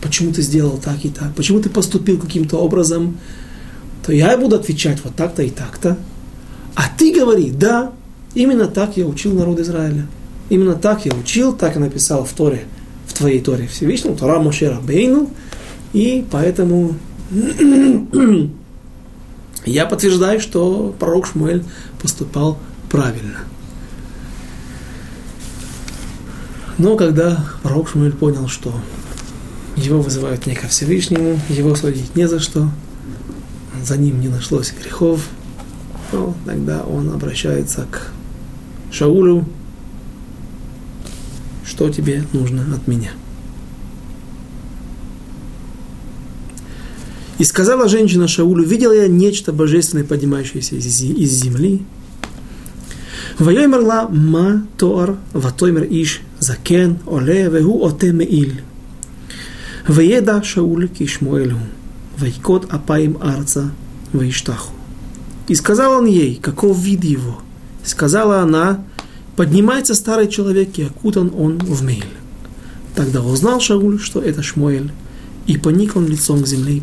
[0.00, 3.18] почему ты сделал так и так, почему ты поступил каким-то образом,
[4.04, 5.98] то я буду отвечать вот так-то и так-то.
[6.74, 7.92] А ты говори, да,
[8.34, 10.06] именно так я учил народ Израиля.
[10.48, 12.66] Именно так я учил, так я написал в Торе,
[13.06, 15.30] в твоей Торе Всевышнем, Тора Мошера Бейну,
[15.92, 16.94] и поэтому
[19.66, 21.64] я подтверждаю, что пророк Шмуэль
[22.00, 22.58] поступал
[22.90, 23.40] правильно.
[26.78, 28.72] Но когда пророк Шмуэль понял, что
[29.76, 32.70] его вызывают не ко Всевышнему, его судить не за что,
[33.82, 35.26] за ним не нашлось грехов,
[36.10, 38.12] то тогда он обращается к
[38.92, 39.44] Шаулю,
[41.64, 43.10] что тебе нужно от меня.
[47.38, 51.82] И сказала женщина Шаулю, видела я нечто божественное, поднимающееся из, из земли.
[53.38, 58.52] Воей мерла ма тоар, ватоймер иш, закен, оле, вегу, оте меил.
[59.86, 61.58] Вееда Шауль кишмуэлю,
[62.18, 63.70] вайкот апаим арца,
[64.12, 64.72] вейштаху.
[65.48, 67.40] И сказал он ей, каков вид его.
[67.84, 68.82] Сказала она,
[69.36, 72.04] поднимается старый человек, и окутан он в мейль.
[72.94, 74.90] Тогда узнал Шауль, что это Шмуэль,
[75.46, 76.80] и поник он лицом к земле и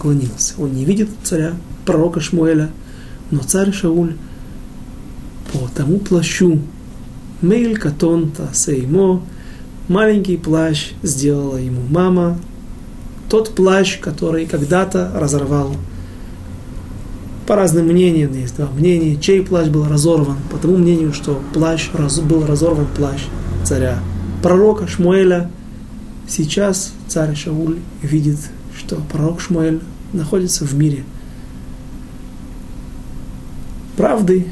[0.00, 0.54] поклонился.
[0.58, 1.52] Он не видит царя,
[1.84, 2.70] пророка Шмуэля,
[3.30, 4.14] но царь Шауль
[5.52, 6.58] по тому плащу,
[7.42, 9.22] мейль катон сеймо,
[9.88, 12.38] маленький плащ сделала ему мама,
[13.28, 15.76] тот плащ, который когда-то разорвал.
[17.46, 21.90] По разным мнениям, есть два мнения, чей плащ был разорван, по тому мнению, что плащ
[21.90, 23.20] был разорван плащ
[23.64, 23.98] царя
[24.42, 25.50] пророка Шмуэля.
[26.26, 28.38] Сейчас царь Шауль видит,
[28.90, 29.80] что пророк Шмуэль
[30.12, 31.04] находится в мире
[33.96, 34.48] правды,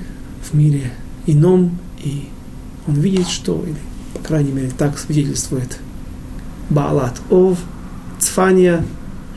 [0.49, 0.93] в мире
[1.27, 2.29] ином, и
[2.87, 3.75] он видит, что, или
[4.15, 5.79] по крайней мере, так свидетельствует
[6.71, 7.59] Баалат Ов,
[8.21, 8.87] Цфания,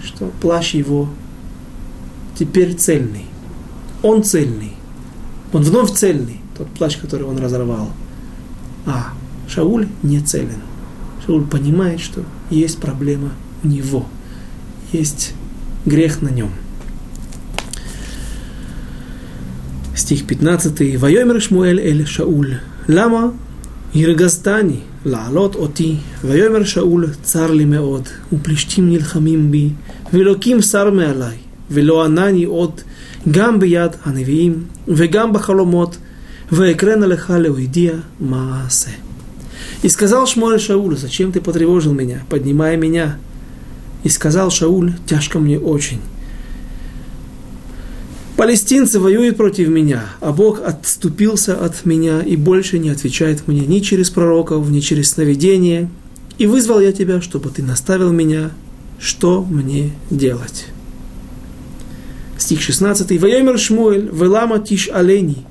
[0.03, 1.09] что плащ его
[2.37, 3.25] теперь цельный.
[4.03, 4.73] Он цельный.
[5.51, 7.89] Он вновь цельный, тот плащ, который он разорвал.
[8.85, 9.13] А
[9.47, 10.61] Шауль не целен.
[11.25, 13.31] Шауль понимает, что есть проблема
[13.63, 14.05] у него
[14.92, 15.34] Есть
[15.86, 16.50] грех на нем.
[19.94, 20.96] Стих 15.
[20.98, 22.58] Вайомер Шмуэль эль Шауль.
[22.88, 23.32] Лама
[23.94, 29.68] הרגזתני לעלות אותי, ויאמר שאול צר לי מאוד, ופלישתים נלחמים בי,
[30.12, 31.36] ואלוקים שר מעלי,
[31.70, 32.80] ולא ענני עוד
[33.30, 35.96] גם ביד הנביאים, וגם בחלומות,
[36.52, 38.90] ואקרן לך להודיע מה אעשה.
[39.82, 43.18] И сказал Шмуэль Шаулю, зачем ты потревожил меня, поднимая меня?
[44.03, 46.01] и сказал Шауль, тяжко мне очень.
[48.35, 53.79] Палестинцы воюют против меня, а Бог отступился от меня и больше не отвечает мне ни
[53.79, 55.89] через пророков, ни через сновидение.
[56.39, 58.49] И вызвал я тебя, чтобы ты наставил меня,
[58.99, 60.65] что мне делать.
[62.39, 63.21] Стих 16.
[63.21, 65.45] Ваемер Шмуэль, велама тиш олени,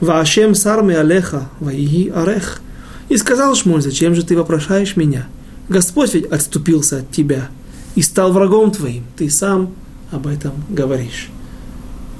[0.00, 2.60] ваашем сарме алеха, ваиги арех.
[3.08, 5.26] И сказал Шмуэль, зачем же ты вопрошаешь меня?
[5.68, 7.48] Господь ведь отступился от тебя
[7.96, 9.04] и стал врагом твоим.
[9.16, 9.70] Ты сам
[10.12, 11.30] об этом говоришь.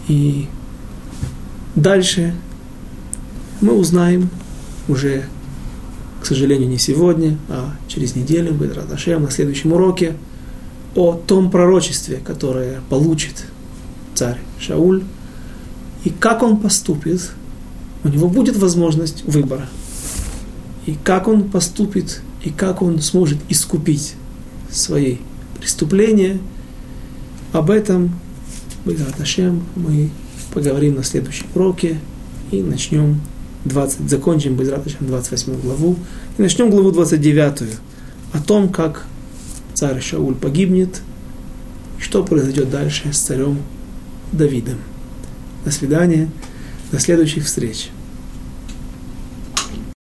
[0.08, 0.48] И
[1.76, 2.34] дальше
[3.60, 4.30] мы узнаем
[4.88, 5.26] уже,
[6.20, 10.16] к сожалению, не сегодня, а через неделю, в Радашем, на следующем уроке,
[10.94, 13.44] о том пророчестве, которое получит
[14.14, 15.04] царь Шауль,
[16.04, 17.32] и как он поступит,
[18.02, 19.68] у него будет возможность выбора.
[20.86, 24.14] И как он поступит, и как он сможет искупить
[24.70, 25.16] свои
[25.58, 26.38] преступления–
[27.56, 28.10] об этом,
[28.84, 30.10] Байзат Нашем, мы
[30.52, 31.98] поговорим на следующем уроке
[32.50, 33.20] и начнем
[33.64, 35.96] 20, закончим Байзат Нашем 28 главу
[36.36, 37.78] и начнем главу 29
[38.32, 39.06] о том, как
[39.74, 41.00] царь Шауль погибнет,
[41.98, 43.58] что произойдет дальше с царем
[44.32, 44.78] Давидом.
[45.64, 46.28] До свидания,
[46.92, 47.88] до следующих встреч.